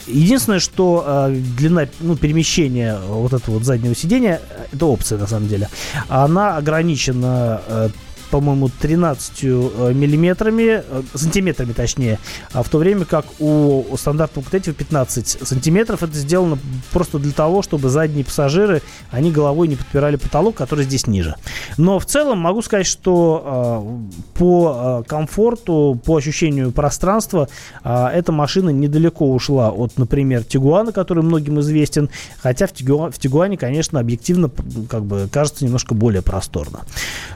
Единственное, 0.07 0.59
что 0.59 1.03
э, 1.05 1.35
длина 1.57 1.87
ну, 1.99 2.15
перемещения 2.15 2.97
вот 3.07 3.33
этого 3.33 3.55
вот 3.55 3.63
заднего 3.63 3.95
сидения, 3.95 4.41
это 4.71 4.85
опция 4.85 5.17
на 5.17 5.27
самом 5.27 5.47
деле, 5.47 5.69
она 6.09 6.57
ограничена 6.57 7.61
э, 7.67 7.89
по-моему, 8.31 8.69
13 8.69 9.43
э, 9.43 9.93
миллиметрами, 9.93 10.83
э, 10.87 11.01
сантиметрами 11.13 11.73
точнее, 11.73 12.17
а 12.53 12.63
в 12.63 12.69
то 12.69 12.77
время 12.77 13.03
как 13.03 13.25
у 13.39 13.85
стандартного 13.97 14.45
Кутетива 14.45 14.73
15 14.73 15.47
сантиметров. 15.47 16.01
Это 16.01 16.13
сделано 16.17 16.57
просто 16.91 17.19
для 17.19 17.33
того, 17.33 17.61
чтобы 17.61 17.89
задние 17.89 18.23
пассажиры, 18.23 18.81
они 19.11 19.31
головой 19.31 19.67
не 19.67 19.75
подпирали 19.75 20.15
потолок, 20.15 20.55
который 20.55 20.85
здесь 20.85 21.07
ниже. 21.07 21.35
Но 21.77 21.99
в 21.99 22.05
целом 22.05 22.39
могу 22.39 22.61
сказать, 22.61 22.87
что 22.87 24.07
э, 24.15 24.39
по 24.39 25.03
комфорту, 25.07 25.99
по 26.05 26.15
ощущению 26.15 26.71
пространства, 26.71 27.49
эта 27.83 28.31
машина 28.31 28.69
недалеко 28.69 29.31
ушла 29.31 29.71
от, 29.71 29.97
например, 29.97 30.43
Тигуана, 30.43 30.93
который 30.93 31.23
многим 31.23 31.59
известен, 31.59 32.09
хотя 32.41 32.67
в, 32.67 32.73
Тигуа, 32.73 33.11
в 33.11 33.19
Тигуане, 33.19 33.57
конечно, 33.57 33.99
объективно 33.99 34.49
как 34.89 35.03
бы 35.03 35.27
кажется 35.31 35.65
немножко 35.65 35.93
более 35.93 36.21
просторно. 36.21 36.81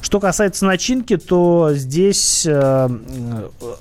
Что 0.02 0.20
касается 0.20 0.66
начала 0.66 0.85
начинки, 0.86 1.18
то 1.18 1.72
здесь 1.74 2.46
э, 2.46 2.90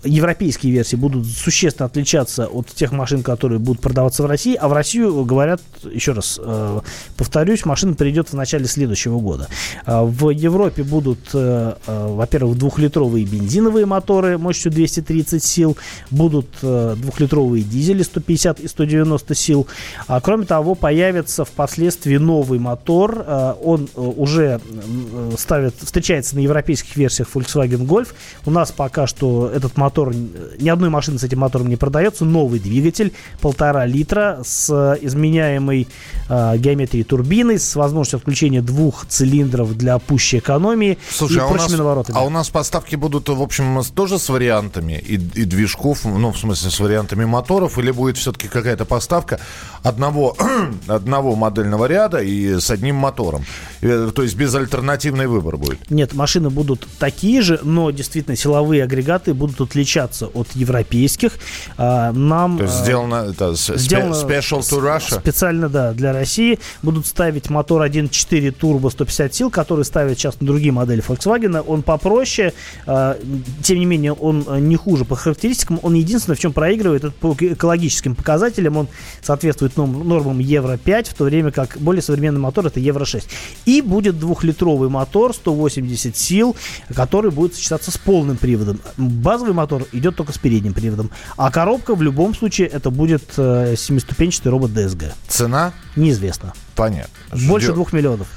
европейские 0.04 0.72
версии 0.72 0.96
будут 0.96 1.26
существенно 1.26 1.86
отличаться 1.86 2.46
от 2.46 2.68
тех 2.68 2.92
машин, 2.92 3.22
которые 3.22 3.58
будут 3.58 3.82
продаваться 3.82 4.22
в 4.22 4.26
России. 4.26 4.54
А 4.54 4.68
в 4.68 4.72
Россию, 4.72 5.24
говорят, 5.24 5.60
еще 5.84 6.12
раз 6.12 6.40
э, 6.42 6.80
повторюсь, 7.18 7.66
машина 7.66 7.94
придет 7.94 8.30
в 8.30 8.32
начале 8.32 8.64
следующего 8.64 9.18
года. 9.18 9.48
Э, 9.84 10.02
в 10.02 10.30
Европе 10.30 10.82
будут, 10.82 11.18
э, 11.34 11.74
э, 11.86 12.06
во-первых, 12.14 12.56
двухлитровые 12.56 13.26
бензиновые 13.26 13.84
моторы 13.84 14.38
мощностью 14.38 14.72
230 14.72 15.44
сил, 15.44 15.76
будут 16.10 16.48
э, 16.62 16.94
двухлитровые 16.96 17.64
дизели 17.64 18.02
150 18.02 18.60
и 18.60 18.68
190 18.68 19.34
сил. 19.34 19.66
А 20.06 20.22
кроме 20.22 20.46
того, 20.46 20.74
появится 20.74 21.44
впоследствии 21.44 22.16
новый 22.16 22.58
мотор. 22.58 23.24
Э, 23.26 23.54
он 23.62 23.90
э, 23.94 24.00
уже 24.00 24.60
э, 24.64 25.30
ставит, 25.36 25.74
встречается 25.82 26.36
на 26.36 26.40
европейских 26.40 26.93
нескольких 26.94 26.96
версиях 26.96 27.28
Volkswagen 27.34 27.86
Golf. 27.86 28.08
У 28.46 28.50
нас 28.50 28.72
пока 28.72 29.06
что 29.06 29.50
этот 29.54 29.76
мотор, 29.76 30.14
ни 30.14 30.68
одной 30.68 30.90
машины 30.90 31.18
с 31.18 31.24
этим 31.24 31.40
мотором 31.40 31.68
не 31.68 31.76
продается. 31.76 32.24
Новый 32.24 32.60
двигатель, 32.60 33.12
полтора 33.40 33.86
литра, 33.86 34.40
с 34.42 34.98
изменяемой 35.02 35.88
э, 36.28 36.58
геометрией 36.58 37.04
турбины, 37.04 37.58
с 37.58 37.76
возможностью 37.76 38.18
отключения 38.18 38.62
двух 38.62 39.06
цилиндров 39.06 39.76
для 39.76 39.98
пущей 39.98 40.38
экономии 40.38 40.98
Слушай, 41.10 41.38
и 41.38 41.40
а 41.40 41.46
прочими 41.46 41.76
наворотами. 41.76 42.18
А 42.18 42.22
у 42.22 42.30
нас 42.30 42.50
поставки 42.50 42.96
будут, 42.96 43.28
в 43.28 43.42
общем, 43.42 43.82
тоже 43.94 44.18
с 44.18 44.28
вариантами 44.28 44.94
и, 44.94 45.14
и 45.14 45.44
движков, 45.44 46.04
ну, 46.04 46.32
в 46.32 46.38
смысле, 46.38 46.70
с 46.70 46.80
вариантами 46.80 47.24
моторов, 47.24 47.78
или 47.78 47.90
будет 47.90 48.16
все-таки 48.16 48.48
какая-то 48.48 48.84
поставка 48.84 49.40
одного, 49.82 50.36
одного 50.86 51.34
модельного 51.36 51.86
ряда 51.86 52.18
и 52.18 52.60
с 52.60 52.70
одним 52.70 52.96
мотором? 52.96 53.44
Э, 53.80 54.10
то 54.14 54.22
есть 54.22 54.36
без 54.36 54.54
альтернативный 54.54 55.26
выбор 55.26 55.56
будет? 55.56 55.90
Нет, 55.90 56.14
машины 56.14 56.50
будут 56.50 56.83
такие 56.98 57.42
же, 57.42 57.60
но 57.62 57.90
действительно 57.90 58.36
силовые 58.36 58.84
агрегаты 58.84 59.34
будут 59.34 59.60
отличаться 59.60 60.26
от 60.26 60.48
европейских. 60.54 61.32
А, 61.76 62.12
нам, 62.12 62.58
То 62.58 62.64
есть 62.64 62.80
а, 62.80 62.84
сделано, 62.84 63.14
это, 63.30 63.54
сделано 63.54 64.14
special 64.14 64.60
to 64.60 64.80
Russia? 64.80 65.20
Специально, 65.20 65.68
да, 65.68 65.92
для 65.92 66.12
России. 66.12 66.58
Будут 66.82 67.06
ставить 67.06 67.50
мотор 67.50 67.82
1.4 67.82 68.50
турбо 68.52 68.88
150 68.88 69.34
сил, 69.34 69.50
который 69.50 69.84
ставят 69.84 70.18
сейчас 70.18 70.40
на 70.40 70.46
другие 70.46 70.72
модели 70.72 71.02
Volkswagen. 71.06 71.64
Он 71.66 71.82
попроще, 71.82 72.52
а, 72.86 73.16
тем 73.62 73.78
не 73.78 73.86
менее, 73.86 74.12
он 74.12 74.46
не 74.68 74.76
хуже 74.76 75.04
по 75.04 75.16
характеристикам. 75.16 75.78
Он 75.82 75.94
единственное, 75.94 76.36
в 76.36 76.40
чем 76.40 76.52
проигрывает, 76.52 77.04
это 77.04 77.12
по 77.12 77.36
экологическим 77.38 78.14
показателям. 78.14 78.76
Он 78.76 78.88
соответствует 79.22 79.76
нормам 79.76 80.38
Евро 80.38 80.76
5, 80.76 81.08
в 81.08 81.14
то 81.14 81.24
время 81.24 81.50
как 81.50 81.78
более 81.78 82.02
современный 82.02 82.40
мотор 82.40 82.66
это 82.66 82.80
Евро 82.80 83.04
6. 83.04 83.28
И 83.66 83.80
будет 83.80 84.18
двухлитровый 84.18 84.88
мотор 84.88 85.34
180 85.34 86.16
сил, 86.16 86.56
который 86.94 87.30
будет 87.30 87.54
сочетаться 87.54 87.90
с 87.90 87.98
полным 87.98 88.36
приводом. 88.36 88.80
Базовый 88.96 89.54
мотор 89.54 89.86
идет 89.92 90.16
только 90.16 90.32
с 90.32 90.38
передним 90.38 90.74
приводом. 90.74 91.10
А 91.36 91.50
коробка 91.50 91.94
в 91.94 92.02
любом 92.02 92.34
случае 92.34 92.68
это 92.68 92.90
будет 92.90 93.32
э, 93.36 93.74
семиступенчатый 93.76 94.50
робот 94.50 94.70
DSG. 94.70 95.12
Цена? 95.28 95.72
Неизвестно. 95.96 96.52
Понятно. 96.74 97.12
Больше 97.48 97.72
двух 97.72 97.92
миллионов. 97.92 98.28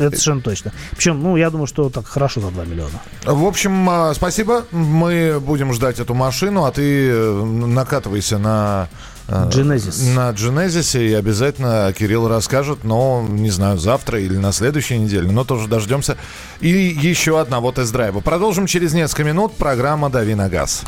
Это 0.00 0.10
совершенно 0.12 0.40
точно. 0.40 0.72
Причем, 0.92 1.22
ну, 1.22 1.36
я 1.36 1.50
думаю, 1.50 1.66
что 1.66 1.90
так 1.90 2.06
хорошо 2.06 2.40
за 2.40 2.50
2 2.50 2.64
миллиона. 2.64 3.02
В 3.24 3.44
общем, 3.44 3.88
а, 3.90 4.14
спасибо. 4.14 4.64
Мы 4.70 5.38
будем 5.40 5.74
ждать 5.74 6.00
эту 6.00 6.14
машину, 6.14 6.64
а 6.64 6.72
ты 6.72 7.10
э, 7.10 7.44
накатывайся 7.44 8.38
на 8.38 8.88
Genesis. 9.30 10.14
На 10.14 10.30
Genesis 10.30 11.00
и 11.00 11.14
обязательно 11.14 11.92
Кирилл 11.96 12.28
расскажет, 12.28 12.84
но, 12.84 13.24
не 13.28 13.50
знаю, 13.50 13.78
завтра 13.78 14.20
или 14.20 14.36
на 14.36 14.52
следующей 14.52 14.98
неделе, 14.98 15.30
но 15.30 15.44
тоже 15.44 15.68
дождемся. 15.68 16.16
И 16.60 16.68
еще 16.68 17.40
одного 17.40 17.72
тест-драйва. 17.72 18.20
Продолжим 18.20 18.66
через 18.66 18.92
несколько 18.92 19.24
минут. 19.24 19.54
Программа 19.54 20.10
«Дави 20.10 20.34
на 20.34 20.48
газ». 20.48 20.82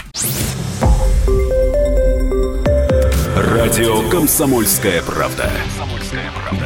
Радио 3.37 4.09
«Комсомольская 4.11 5.03
правда». 5.03 5.51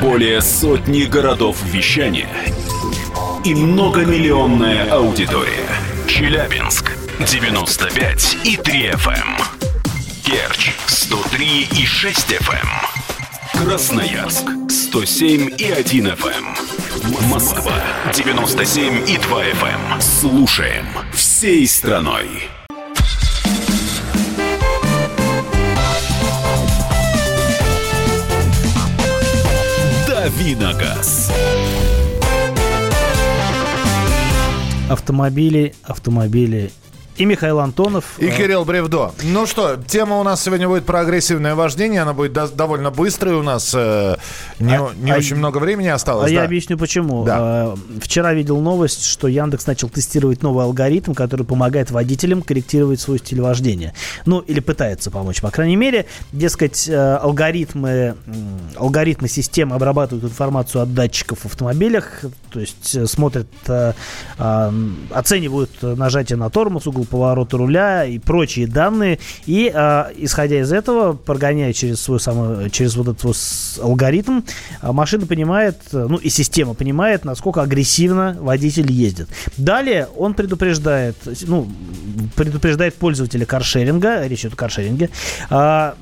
Более 0.01 0.41
сотни 0.41 1.03
городов 1.03 1.63
вещания 1.65 2.29
и 3.45 3.55
многомиллионная 3.55 4.91
аудитория. 4.91 5.69
Челябинск 6.09 6.93
95 7.21 8.39
и 8.45 8.57
3 8.57 8.91
FM. 8.91 9.43
Керчь 10.25 10.73
103 10.97 11.69
и 11.79 11.85
6 11.85 12.33
FM. 12.33 12.69
Эм. 13.53 13.67
Красноярск 13.67 14.49
107 14.71 15.55
и 15.59 15.71
1 15.71 16.07
FM. 16.07 16.25
Эм. 16.25 17.29
Москва 17.29 17.75
97 18.15 19.07
и 19.07 19.19
2 19.19 19.45
FM. 19.45 19.93
Эм. 19.93 20.01
Слушаем 20.01 20.87
всей 21.13 21.67
страной. 21.67 22.49
Давиногаз. 30.09 31.31
Автомобили, 34.89 35.75
автомобили 35.83 36.73
и 37.19 37.25
Михаил 37.25 37.61
Антонов. 37.61 38.19
И 38.19 38.29
Кирилл 38.29 38.65
Бревдо. 38.65 39.13
Ну 39.23 39.47
что, 39.47 39.77
тема 39.77 40.19
у 40.21 40.23
нас 40.23 40.43
сегодня 40.43 40.69
будет 40.69 40.85
про 40.85 41.01
агрессивное 41.01 41.55
вождение. 41.55 42.03
Она 42.03 42.13
будет 42.13 42.33
до- 42.33 42.49
довольно 42.49 42.91
быстрой. 42.91 43.35
У 43.35 43.43
нас 43.43 43.73
э, 43.75 44.17
не, 44.59 44.77
а, 44.77 44.91
не 44.97 45.13
а, 45.13 45.17
очень 45.17 45.37
много 45.37 45.59
времени 45.59 45.89
осталось. 45.89 46.27
А 46.27 46.35
да. 46.35 46.41
я 46.41 46.45
объясню 46.45 46.77
почему. 46.77 47.25
Да. 47.25 47.37
А, 47.39 47.75
вчера 48.01 48.35
видел 48.35 48.61
новость, 48.61 49.05
что 49.05 49.29
Яндекс 49.29 49.67
начал 49.67 49.89
тестировать 49.89 50.43
новый 50.43 50.65
алгоритм, 50.65 51.15
который 51.15 51.47
помогает 51.47 51.91
водителям 51.91 52.43
корректировать 52.43 53.01
свой 53.01 53.19
стиль 53.19 53.41
вождения. 53.41 53.95
Ну, 54.27 54.41
или 54.41 54.61
пытается 54.61 55.11
помочь, 55.11 55.41
по 55.41 55.51
крайней 55.51 55.77
мере. 55.77 56.07
Дескать, 56.33 56.87
э, 56.89 57.17
алгоритмы, 57.17 58.15
алгоритмы 58.77 59.29
системы 59.29 59.77
обрабатывают 59.77 60.25
информацию 60.25 60.83
от 60.83 60.93
датчиков 60.93 61.41
в 61.41 61.47
автомобилях, 61.47 62.21
то 62.51 62.61
есть 62.61 62.95
э, 62.95 63.07
смотрят, 63.07 63.47
оценивают 64.37 65.71
нажатие 65.83 66.37
на 66.37 66.51
тормоз, 66.51 66.87
угол 66.87 67.06
поворота 67.07 67.57
руля 67.57 68.05
и 68.05 68.19
прочие 68.19 68.67
данные. 68.67 69.19
И, 69.47 69.71
э, 69.73 70.05
исходя 70.17 70.61
из 70.61 70.73
этого, 70.73 71.13
прогоняя 71.13 71.73
через 71.73 72.01
свой 72.01 72.21
самый, 72.21 72.71
через 72.71 72.97
вот 72.97 73.09
этот 73.09 73.25
вот 73.25 73.37
алгоритм, 73.83 74.41
а, 74.81 74.93
машина 74.93 75.27
понимает, 75.27 75.79
ну 75.93 76.17
и 76.17 76.29
система 76.29 76.75
понимает, 76.75 77.25
насколько 77.25 77.63
агрессивно 77.63 78.37
водитель 78.41 78.91
ездит. 78.91 79.29
Далее 79.57 80.09
он 80.17 80.35
предупреждает, 80.35 81.17
ну, 81.43 81.69
предупреждает 82.35 82.95
пользователя 82.95 83.47
каршеринга, 83.47 84.27
речь 84.27 84.41
идет 84.41 84.55
о 84.55 84.57
каршеринге, 84.57 85.11
э, 85.51 85.93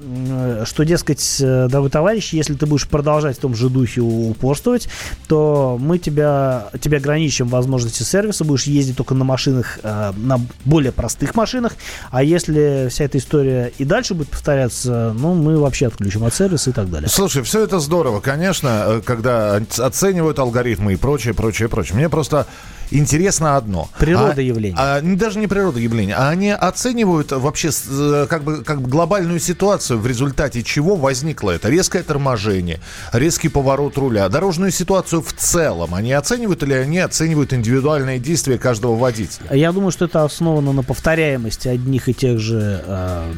что, 0.64 0.84
дескать, 0.84 1.36
дорогой 1.40 1.90
товарищ, 1.90 2.32
если 2.32 2.54
ты 2.54 2.66
будешь 2.66 2.88
продолжать 2.88 3.36
в 3.36 3.40
том 3.40 3.54
же 3.54 3.68
духе 3.68 4.00
упорствовать, 4.00 4.88
то 5.28 5.78
мы 5.80 5.98
тебя, 5.98 6.68
тебя 6.80 6.98
ограничим 6.98 7.48
возможности 7.48 8.02
сервиса, 8.02 8.44
будешь 8.44 8.64
ездить 8.64 8.96
только 8.96 9.14
на 9.14 9.24
машинах, 9.24 9.78
э, 9.82 10.12
на 10.16 10.40
более 10.64 10.92
простых 10.94 11.34
машинах. 11.34 11.74
А 12.10 12.22
если 12.22 12.88
вся 12.90 13.04
эта 13.04 13.18
история 13.18 13.72
и 13.78 13.84
дальше 13.84 14.14
будет 14.14 14.28
повторяться, 14.28 15.14
ну, 15.14 15.34
мы 15.34 15.58
вообще 15.58 15.88
отключим 15.88 16.24
от 16.24 16.34
сервиса 16.34 16.70
и 16.70 16.72
так 16.72 16.90
далее. 16.90 17.08
Слушай, 17.08 17.42
все 17.42 17.62
это 17.62 17.80
здорово, 17.80 18.20
конечно, 18.20 18.84
э, 18.86 19.00
когда 19.04 19.60
оценивают 19.78 20.38
алгоритмы 20.38 20.94
и 20.94 20.96
прочее, 20.96 21.34
прочее, 21.34 21.68
прочее. 21.68 21.96
Мне 21.96 22.08
просто 22.08 22.46
интересно 22.94 23.56
одно. 23.56 23.88
Природа 23.98 24.34
а, 24.36 24.40
явления. 24.40 24.76
А, 24.78 25.00
даже 25.02 25.38
не 25.38 25.46
природа 25.46 25.78
явления, 25.78 26.14
а 26.14 26.28
они 26.28 26.50
оценивают 26.50 27.32
вообще 27.32 27.70
э, 27.88 28.26
как 28.28 28.44
бы, 28.44 28.62
как 28.64 28.80
бы 28.80 28.88
глобальную 28.88 29.40
ситуацию, 29.40 29.98
в 29.98 30.06
результате 30.06 30.62
чего 30.62 30.96
возникло 30.96 31.50
это 31.50 31.68
резкое 31.68 32.02
торможение, 32.02 32.80
резкий 33.12 33.48
поворот 33.48 33.98
руля, 33.98 34.28
дорожную 34.28 34.70
ситуацию 34.70 35.22
в 35.22 35.32
целом. 35.32 35.94
Они 35.94 36.12
оценивают 36.12 36.62
или 36.62 36.74
они 36.74 36.98
оценивают 36.98 37.52
индивидуальные 37.52 38.18
действия 38.18 38.58
каждого 38.58 38.96
водителя? 38.96 39.46
Я 39.52 39.72
думаю, 39.72 39.90
что 39.90 40.06
это 40.06 40.24
основано 40.24 40.72
на 40.72 40.82
повторяемости 40.82 41.68
одних 41.68 42.08
и 42.08 42.14
тех 42.14 42.38
же 42.38 42.82
э, 42.86 43.32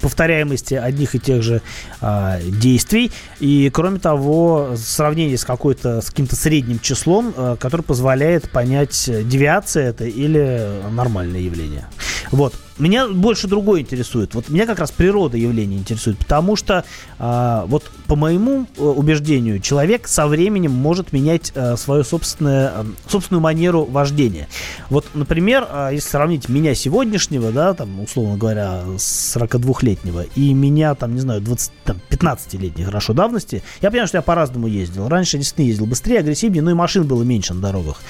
повторяемости 0.00 0.74
одних 0.74 1.14
и 1.14 1.18
тех 1.18 1.42
же 1.42 1.62
э, 2.00 2.40
действий. 2.44 3.12
И, 3.38 3.70
кроме 3.72 3.98
того, 3.98 4.74
сравнение 4.76 5.38
с, 5.38 5.44
какой-то, 5.44 6.00
с 6.00 6.10
каким-то 6.10 6.36
средним 6.36 6.78
числом, 6.80 7.32
э, 7.36 7.56
который 7.58 7.82
позволяет 7.82 8.50
понять, 8.50 8.79
девиация 8.86 9.88
это 9.90 10.04
или 10.04 10.82
нормальное 10.90 11.40
явление. 11.40 11.86
Вот. 12.30 12.54
Меня 12.78 13.08
больше 13.08 13.46
другое 13.46 13.82
интересует. 13.82 14.34
Вот 14.34 14.48
меня 14.48 14.66
как 14.66 14.78
раз 14.78 14.90
природа 14.90 15.36
явления 15.36 15.76
интересует, 15.76 16.18
потому 16.18 16.56
что 16.56 16.84
э, 17.18 17.62
вот 17.66 17.90
по 18.06 18.16
моему 18.16 18.66
э, 18.76 18.82
убеждению 18.82 19.60
человек 19.60 20.08
со 20.08 20.26
временем 20.26 20.72
может 20.72 21.12
менять 21.12 21.52
э, 21.54 21.76
свою 21.76 22.04
собственное, 22.04 22.72
э, 22.74 22.84
собственную 23.06 23.42
манеру 23.42 23.84
вождения. 23.84 24.48
Вот, 24.88 25.06
например, 25.12 25.66
э, 25.70 25.90
если 25.92 26.08
сравнить 26.08 26.48
меня 26.48 26.74
сегодняшнего, 26.74 27.52
да, 27.52 27.74
там 27.74 28.00
условно 28.00 28.38
говоря, 28.38 28.82
42-летнего 28.96 30.24
и 30.34 30.54
меня 30.54 30.94
там, 30.94 31.14
не 31.14 31.20
знаю, 31.20 31.42
20, 31.42 31.72
там, 31.84 31.98
15-летней 32.08 32.84
хорошо 32.84 33.12
давности, 33.12 33.62
я 33.82 33.90
понимаю, 33.90 34.08
что 34.08 34.18
я 34.18 34.22
по-разному 34.22 34.68
ездил. 34.68 35.08
Раньше 35.08 35.36
действительно 35.36 35.66
ездил 35.66 35.86
быстрее, 35.86 36.20
агрессивнее, 36.20 36.62
но 36.62 36.70
и 36.70 36.74
машин 36.74 37.06
было 37.06 37.22
меньше 37.24 37.52
на 37.52 37.60
дорогах. 37.60 38.00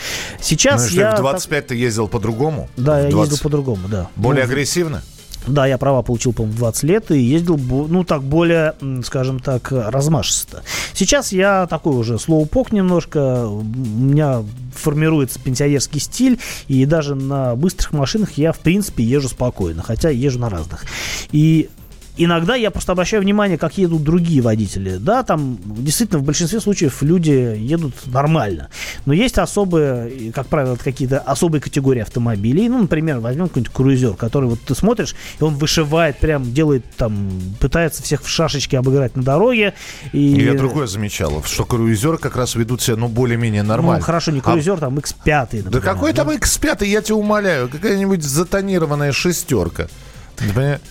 Сейчас 0.40 0.92
ну, 0.92 1.00
я... 1.00 1.16
В 1.16 1.18
25 1.18 1.58
так... 1.58 1.68
ты 1.68 1.74
ездил 1.74 2.06
по-другому? 2.06 2.68
Да, 2.76 3.00
я 3.00 3.10
20... 3.10 3.32
ездил 3.32 3.42
по-другому, 3.42 3.88
да. 3.88 4.09
Более 4.16 4.44
ну, 4.44 4.50
агрессивно? 4.50 5.02
Да, 5.46 5.66
я 5.66 5.78
права 5.78 6.02
получил, 6.02 6.32
по-моему, 6.32 6.58
20 6.58 6.82
лет 6.84 7.10
и 7.10 7.18
ездил, 7.18 7.56
ну, 7.56 8.04
так, 8.04 8.22
более, 8.22 8.74
скажем 9.04 9.40
так, 9.40 9.72
размашисто. 9.72 10.62
Сейчас 10.92 11.32
я 11.32 11.66
такой 11.66 11.96
уже 11.96 12.18
слоупок 12.18 12.72
немножко, 12.72 13.46
у 13.46 13.62
меня 13.62 14.44
формируется 14.74 15.40
пенсионерский 15.40 16.00
стиль, 16.00 16.38
и 16.68 16.84
даже 16.84 17.14
на 17.14 17.56
быстрых 17.56 17.92
машинах 17.92 18.32
я, 18.32 18.52
в 18.52 18.58
принципе, 18.58 19.02
езжу 19.02 19.28
спокойно, 19.28 19.82
хотя 19.82 20.10
езжу 20.10 20.38
на 20.38 20.50
разных. 20.50 20.84
И 21.32 21.70
Иногда 22.22 22.54
я 22.54 22.70
просто 22.70 22.92
обращаю 22.92 23.22
внимание, 23.22 23.56
как 23.56 23.78
едут 23.78 24.02
другие 24.02 24.42
водители. 24.42 24.98
Да, 24.98 25.22
там 25.22 25.58
действительно 25.64 26.18
в 26.18 26.22
большинстве 26.22 26.60
случаев 26.60 27.00
люди 27.00 27.30
едут 27.30 27.94
нормально. 28.04 28.68
Но 29.06 29.14
есть 29.14 29.38
особые, 29.38 30.30
как 30.32 30.46
правило, 30.46 30.76
какие-то 30.76 31.18
особые 31.20 31.62
категории 31.62 32.02
автомобилей. 32.02 32.68
Ну, 32.68 32.82
например, 32.82 33.20
возьмем 33.20 33.48
какой-нибудь 33.48 33.72
круизер, 33.72 34.12
который 34.12 34.50
вот 34.50 34.60
ты 34.60 34.74
смотришь, 34.74 35.14
и 35.40 35.42
он 35.42 35.54
вышивает, 35.54 36.18
прям 36.18 36.52
делает 36.52 36.84
там, 36.98 37.30
пытается 37.58 38.02
всех 38.02 38.22
в 38.22 38.28
шашечке 38.28 38.76
обыграть 38.76 39.16
на 39.16 39.22
дороге. 39.22 39.72
И... 40.12 40.20
Я 40.20 40.52
другое 40.52 40.88
замечал, 40.88 41.42
что 41.44 41.64
круизеры 41.64 42.18
как 42.18 42.36
раз 42.36 42.54
ведут 42.54 42.82
себя, 42.82 42.96
ну, 42.96 43.08
более-менее 43.08 43.62
нормально. 43.62 44.00
Ну, 44.00 44.04
хорошо, 44.04 44.30
не 44.30 44.42
круизер, 44.42 44.74
а... 44.74 44.76
там 44.76 44.98
X5. 44.98 45.40
Например, 45.40 45.70
да 45.70 45.80
какой 45.80 46.12
да? 46.12 46.24
там 46.24 46.34
X5, 46.36 46.84
я 46.84 47.00
тебя 47.00 47.16
умоляю, 47.16 47.70
какая-нибудь 47.70 48.22
затонированная 48.22 49.12
шестерка. 49.12 49.88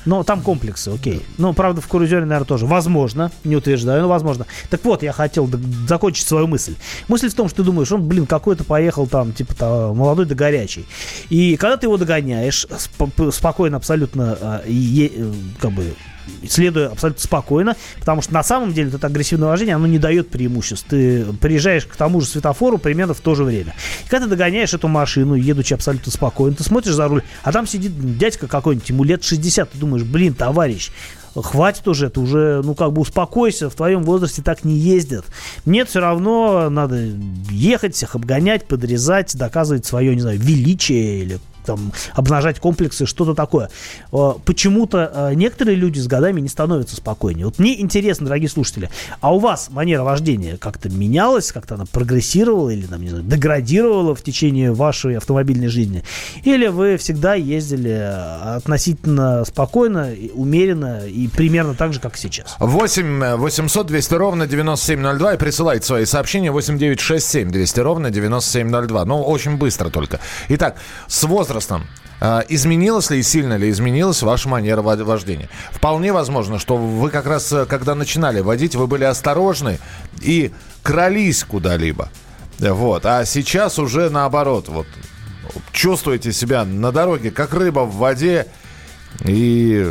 Ну, 0.06 0.24
там 0.24 0.42
комплексы, 0.42 0.90
окей. 0.90 1.26
Ну, 1.38 1.54
правда, 1.54 1.82
в 1.82 1.88
Курузере, 1.88 2.26
наверное, 2.26 2.46
тоже. 2.46 2.66
Возможно, 2.66 3.32
не 3.44 3.56
утверждаю, 3.56 4.04
но 4.04 4.10
возможно. 4.10 4.46
Так 4.70 4.84
вот, 4.86 5.04
я 5.04 5.12
хотел 5.12 5.50
закончить 5.88 6.28
свою 6.28 6.48
мысль. 6.48 6.76
Мысль 7.08 7.30
в 7.30 7.34
том, 7.34 7.48
что 7.48 7.58
ты 7.58 7.64
думаешь, 7.64 7.92
он, 7.92 8.08
блин, 8.08 8.26
какой-то 8.26 8.64
поехал 8.64 9.08
там, 9.08 9.34
типа, 9.34 9.56
там, 9.56 9.98
молодой 9.98 10.26
да 10.26 10.36
горячий. 10.36 10.86
И 11.30 11.58
когда 11.58 11.78
ты 11.78 11.88
его 11.88 11.98
догоняешь, 11.98 12.68
спокойно 13.32 13.78
абсолютно, 13.78 14.38
а, 14.40 14.62
э, 14.66 15.34
как 15.60 15.72
бы, 15.72 15.94
следуя 16.48 16.90
абсолютно 16.90 17.22
спокойно, 17.22 17.76
потому 18.00 18.22
что 18.22 18.34
на 18.34 18.44
самом 18.44 18.74
деле 18.74 18.92
это 18.94 19.08
агрессивное 19.08 19.50
вождение, 19.50 19.76
оно 19.76 19.88
не 19.88 20.00
дает 20.00 20.30
преимуществ. 20.30 20.86
Ты 20.90 21.26
приезжаешь 21.42 21.86
к 21.86 21.96
тому 21.96 22.22
же 22.22 22.28
светофору 22.28 22.78
примерно 22.78 23.14
в 23.14 23.22
то 23.22 23.36
же 23.36 23.44
время. 23.44 23.76
И 24.06 24.10
когда 24.10 24.26
ты 24.26 24.32
догоняешь 24.32 24.74
эту 24.74 24.88
машину, 24.88 25.36
едучи 25.36 25.74
абсолютно 25.74 26.12
спокойно, 26.12 26.56
ты 26.56 26.64
смотришь 26.64 26.94
за 26.94 27.08
руль, 27.08 27.24
а 27.44 27.52
там 27.52 27.68
сидит 27.68 28.18
дядька 28.18 28.48
какой-нибудь, 28.48 28.90
ему 28.90 29.04
лет 29.04 29.24
60, 29.24 29.72
ты 29.72 29.78
думаешь, 29.78 30.04
блин, 30.04 30.34
товарищ, 30.34 30.92
хватит 31.36 31.88
уже, 31.88 32.10
ты 32.10 32.20
уже, 32.20 32.62
ну, 32.64 32.76
как 32.76 32.94
бы 32.94 33.02
успокойся, 33.02 33.70
в 33.70 33.76
твоем 33.76 34.04
возрасте 34.04 34.42
так 34.42 34.64
не 34.64 34.76
ездят. 34.76 35.26
Нет, 35.66 35.90
все 35.90 36.00
равно 36.00 36.70
надо 36.70 37.10
ехать, 37.50 37.96
всех 37.96 38.16
обгонять, 38.16 38.68
подрезать, 38.68 39.36
доказывать 39.36 39.86
свое, 39.86 40.16
не 40.16 40.22
знаю, 40.22 40.40
величие 40.40 41.22
или 41.22 41.40
там, 41.70 41.92
обнажать 42.16 42.60
комплексы, 42.60 43.06
что-то 43.06 43.36
такое. 43.36 43.70
Э, 44.12 44.34
почему-то 44.44 45.12
э, 45.14 45.34
некоторые 45.36 45.76
люди 45.76 46.00
с 46.00 46.08
годами 46.08 46.42
не 46.42 46.50
становятся 46.50 46.96
спокойнее. 46.96 47.46
Вот 47.46 47.60
мне 47.60 47.80
интересно, 47.80 48.26
дорогие 48.26 48.50
слушатели, 48.50 48.90
а 49.22 49.36
у 49.36 49.38
вас 49.38 49.68
манера 49.70 50.02
вождения 50.02 50.58
как-то 50.58 50.90
менялась, 50.90 51.52
как-то 51.52 51.76
она 51.76 51.86
прогрессировала 51.86 52.72
или, 52.72 52.88
там, 52.88 53.04
не 53.04 53.10
знаю, 53.10 53.24
деградировала 53.24 54.16
в 54.16 54.24
течение 54.24 54.72
вашей 54.72 55.18
автомобильной 55.18 55.68
жизни? 55.68 56.04
Или 56.44 56.68
вы 56.68 56.98
всегда 56.98 57.36
ездили 57.36 57.92
э, 57.92 58.56
относительно 58.56 59.46
спокойно, 59.46 60.10
умеренно 60.34 61.06
и 61.06 61.28
примерно 61.28 61.76
так 61.76 61.94
же, 61.94 62.00
как 62.00 62.18
сейчас? 62.18 62.56
8 62.58 63.36
800 63.36 63.86
200 63.86 64.14
ровно 64.16 64.48
9702 64.48 65.36
и 65.36 65.38
присылайте 65.38 65.86
свои 65.86 66.06
сообщения 66.06 66.52
8 66.52 66.80
967 66.80 67.52
200 67.52 67.80
ровно 67.82 68.10
9702. 68.10 69.06
Ну, 69.06 69.22
очень 69.22 69.58
быстро 69.58 69.90
только. 69.90 70.20
Итак, 70.48 70.78
с 71.08 71.24
возрастом 71.26 71.59
возрастом 71.60 71.86
а, 72.22 72.44
изменилась 72.50 73.10
ли 73.10 73.20
и 73.20 73.24
сильно 73.24 73.56
ли 73.56 73.70
изменилась 73.70 74.22
ваша 74.22 74.50
манера 74.50 74.82
вождения? 74.82 75.50
Вполне 75.72 76.12
возможно, 76.12 76.60
что 76.60 76.76
вы 76.76 77.10
как 77.10 77.26
раз, 77.26 77.52
э, 77.54 77.66
когда 77.66 77.96
начинали 77.96 78.42
водить, 78.42 78.76
вы 78.76 78.88
были 78.88 79.06
осторожны 79.06 79.80
и 80.22 80.52
крались 80.84 81.46
куда-либо. 81.46 82.10
Вот. 82.60 83.06
А 83.06 83.24
сейчас 83.24 83.80
уже 83.80 84.10
наоборот. 84.10 84.68
Вот, 84.68 84.88
чувствуете 85.72 86.34
себя 86.34 86.66
на 86.66 86.92
дороге, 86.92 87.32
как 87.32 87.54
рыба 87.54 87.86
в 87.86 87.96
воде. 87.96 88.48
И 89.24 89.90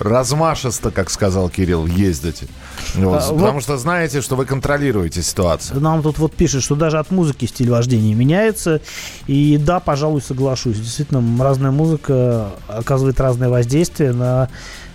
размашисто, 0.00 0.90
как 0.90 1.08
сказал 1.08 1.50
Кирилл, 1.50 1.86
ездите. 1.86 2.48
Вот, 2.94 3.22
а, 3.22 3.32
потому 3.32 3.52
вот, 3.52 3.62
что 3.62 3.76
знаете, 3.76 4.20
что 4.20 4.36
вы 4.36 4.46
контролируете 4.46 5.22
ситуацию. 5.22 5.80
Нам 5.80 6.02
тут 6.02 6.18
вот 6.18 6.34
пишет, 6.34 6.62
что 6.62 6.74
даже 6.74 6.98
от 6.98 7.10
музыки 7.10 7.46
стиль 7.46 7.70
вождения 7.70 8.14
меняется. 8.14 8.80
И 9.26 9.56
да, 9.58 9.80
пожалуй, 9.80 10.22
соглашусь. 10.22 10.78
Действительно, 10.78 11.22
разная 11.42 11.70
музыка 11.70 12.50
оказывает 12.68 13.20
разное 13.20 13.48
воздействие 13.48 14.12
на 14.12 14.48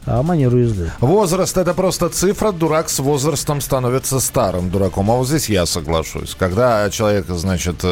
а 0.07 0.21
манеру 0.21 0.59
езды. 0.59 0.91
Возраст 0.99 1.57
это 1.57 1.73
просто 1.73 2.09
цифра. 2.09 2.51
Дурак 2.51 2.89
с 2.89 2.99
возрастом 2.99 3.59
становится 3.59 4.19
старым 4.19 4.69
дураком. 4.69 5.09
А 5.09 5.15
вот 5.15 5.27
здесь 5.27 5.49
я 5.49 5.65
соглашусь. 5.65 6.35
Когда 6.37 6.87
человек, 6.91 7.25
значит, 7.29 7.83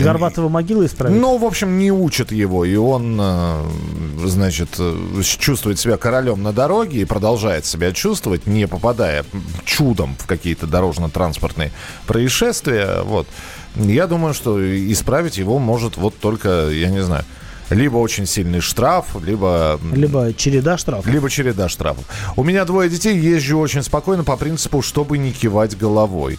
Горбатого 0.00 0.48
могилы 0.48 0.86
исправить? 0.86 1.18
Ну, 1.18 1.38
в 1.38 1.44
общем, 1.44 1.78
не 1.78 1.90
учат 1.90 2.32
его, 2.32 2.64
и 2.64 2.76
он, 2.76 3.18
э, 3.20 3.62
значит, 4.24 4.76
э, 4.78 5.22
чувствует 5.22 5.78
себя 5.78 5.96
королем 5.96 6.42
на 6.42 6.52
дороге 6.52 7.00
и 7.00 7.04
продолжает 7.04 7.64
себя 7.64 7.92
чувствовать, 7.92 8.46
не 8.46 8.66
попадая 8.66 9.24
чудом 9.64 10.16
в 10.18 10.26
какие-то 10.26 10.66
дорожно-транспортные 10.66 11.72
происшествия. 12.06 13.02
Вот. 13.02 13.26
Я 13.76 14.06
думаю, 14.06 14.34
что 14.34 14.60
исправить 14.92 15.38
его 15.38 15.58
может 15.58 15.96
вот 15.96 16.14
только, 16.18 16.68
я 16.70 16.88
не 16.88 17.02
знаю, 17.02 17.24
либо 17.70 17.96
очень 17.98 18.26
сильный 18.26 18.60
штраф, 18.60 19.16
либо... 19.24 19.80
Либо 19.92 20.34
череда 20.34 20.76
штрафов. 20.76 21.06
Либо 21.06 21.30
череда 21.30 21.68
штрафов. 21.68 22.04
У 22.36 22.42
меня 22.42 22.64
двое 22.64 22.90
детей, 22.90 23.16
езжу 23.16 23.58
очень 23.58 23.82
спокойно 23.82 24.24
по 24.24 24.36
принципу, 24.36 24.82
чтобы 24.82 25.18
не 25.18 25.32
кивать 25.32 25.78
головой. 25.78 26.38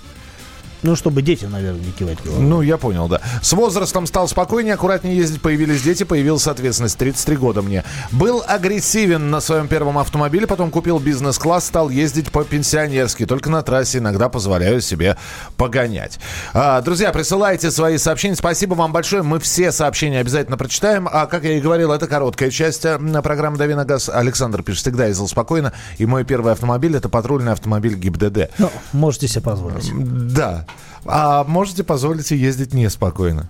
Ну, 0.84 0.96
чтобы 0.96 1.22
дети, 1.22 1.46
наверное, 1.46 1.82
не 1.82 1.92
кивать 1.92 2.18
головой. 2.24 2.44
Ну, 2.44 2.62
я 2.62 2.78
понял, 2.78 3.08
да. 3.08 3.22
С 3.42 3.54
возрастом 3.54 4.08
стал 4.08 4.28
спокойнее, 4.28 4.74
аккуратнее 4.74 5.16
ездить, 5.16 5.42
появились 5.42 5.82
дети, 5.82 6.04
появилась 6.04 6.48
ответственность. 6.48 6.98
33 6.98 7.36
года 7.38 7.62
мне. 7.62 7.84
Был 8.12 8.44
агрессивен 8.48 9.30
на 9.30 9.42
своем 9.42 9.68
первом 9.68 9.98
автомобиле, 9.98 10.48
потом 10.48 10.72
купил 10.72 11.00
бизнес-класс, 11.00 11.66
стал 11.66 11.90
ездить 11.90 12.32
по-пенсионерски. 12.32 13.26
Только 13.26 13.50
на 13.50 13.62
трассе 13.62 14.00
иногда 14.00 14.30
позволяю 14.30 14.82
себе 14.82 15.18
погонять. 15.58 16.20
А, 16.54 16.82
друзья, 16.82 17.12
присылайте 17.12 17.70
свои 17.70 17.98
сообщения. 17.98 18.36
Спасибо 18.36 18.74
вам 18.74 18.92
большое. 18.92 19.24
Мы 19.24 19.40
все 19.40 19.72
сообщения 19.72 20.20
обязательно 20.20 20.58
прочитаем. 20.58 21.08
А, 21.12 21.28
как 21.28 21.44
я 21.44 21.58
и 21.58 21.62
говорил, 21.62 21.92
это 21.92 22.08
короткая 22.08 22.50
часть 22.50 22.82
программы 23.24 23.58
«Дави 23.58 23.76
на 23.76 23.86
газ». 23.86 24.10
Александр 24.10 24.64
пишет, 24.64 24.82
всегда 24.82 25.06
ездил 25.06 25.28
спокойно. 25.28 25.74
И 25.98 26.06
мой 26.06 26.24
первый 26.24 26.54
автомобиль– 26.54 26.96
это 26.98 27.08
патрульный 27.08 27.52
автомобиль 27.52 27.96
ГИБДД. 27.96 28.52
Ну, 28.58 28.72
можете 28.94 29.28
себе 29.28 29.42
позволить. 29.42 29.92
Да. 30.34 30.66
А 31.06 31.44
можете 31.44 31.84
позволить 31.84 32.32
ездить 32.32 32.74
неспокойно? 32.74 33.50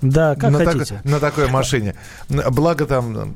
Да, 0.00 0.36
как 0.36 0.52
на 0.52 0.64
хотите. 0.64 0.94
Так, 0.94 1.04
на 1.04 1.18
такой 1.18 1.48
машине. 1.48 1.96
Благо 2.28 2.86
там 2.86 3.34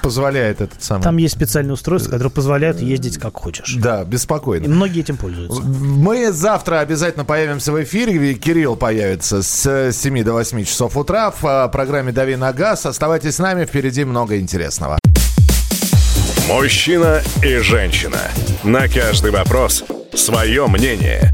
позволяет 0.00 0.62
этот 0.62 0.82
самый... 0.82 1.02
Там 1.02 1.18
есть 1.18 1.34
специальные 1.34 1.74
устройства, 1.74 2.12
которые 2.12 2.30
позволяют 2.30 2.80
ездить 2.80 3.18
как 3.18 3.36
хочешь. 3.36 3.74
Да, 3.74 4.02
беспокойно. 4.02 4.64
И 4.64 4.68
многие 4.68 5.00
этим 5.00 5.18
пользуются. 5.18 5.60
Мы 5.60 6.32
завтра 6.32 6.80
обязательно 6.80 7.26
появимся 7.26 7.70
в 7.70 7.82
эфире. 7.82 8.32
Кирилл 8.32 8.76
появится 8.76 9.42
с 9.42 9.92
7 9.92 10.24
до 10.24 10.32
8 10.32 10.64
часов 10.64 10.96
утра 10.96 11.30
в 11.30 11.68
программе 11.68 12.12
«Дави 12.12 12.36
на 12.36 12.54
газ». 12.54 12.86
Оставайтесь 12.86 13.34
с 13.34 13.38
нами, 13.38 13.66
впереди 13.66 14.04
много 14.04 14.38
интересного. 14.38 14.98
Мужчина 16.48 17.20
и 17.42 17.58
женщина. 17.58 18.20
На 18.62 18.88
каждый 18.88 19.32
вопрос 19.32 19.84
свое 20.14 20.66
мнение. 20.66 21.33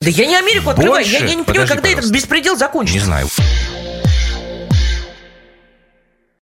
Да 0.00 0.10
я 0.10 0.26
не 0.26 0.36
Америку 0.36 0.70
открываю. 0.70 1.04
Я, 1.06 1.20
я 1.20 1.34
не 1.34 1.42
понимаю, 1.42 1.44
Подожди, 1.46 1.68
когда 1.68 1.82
пожалуйста. 1.82 2.00
этот 2.00 2.10
беспредел 2.12 2.56
закончится. 2.56 2.98
Не 2.98 3.04
знаю. 3.04 3.28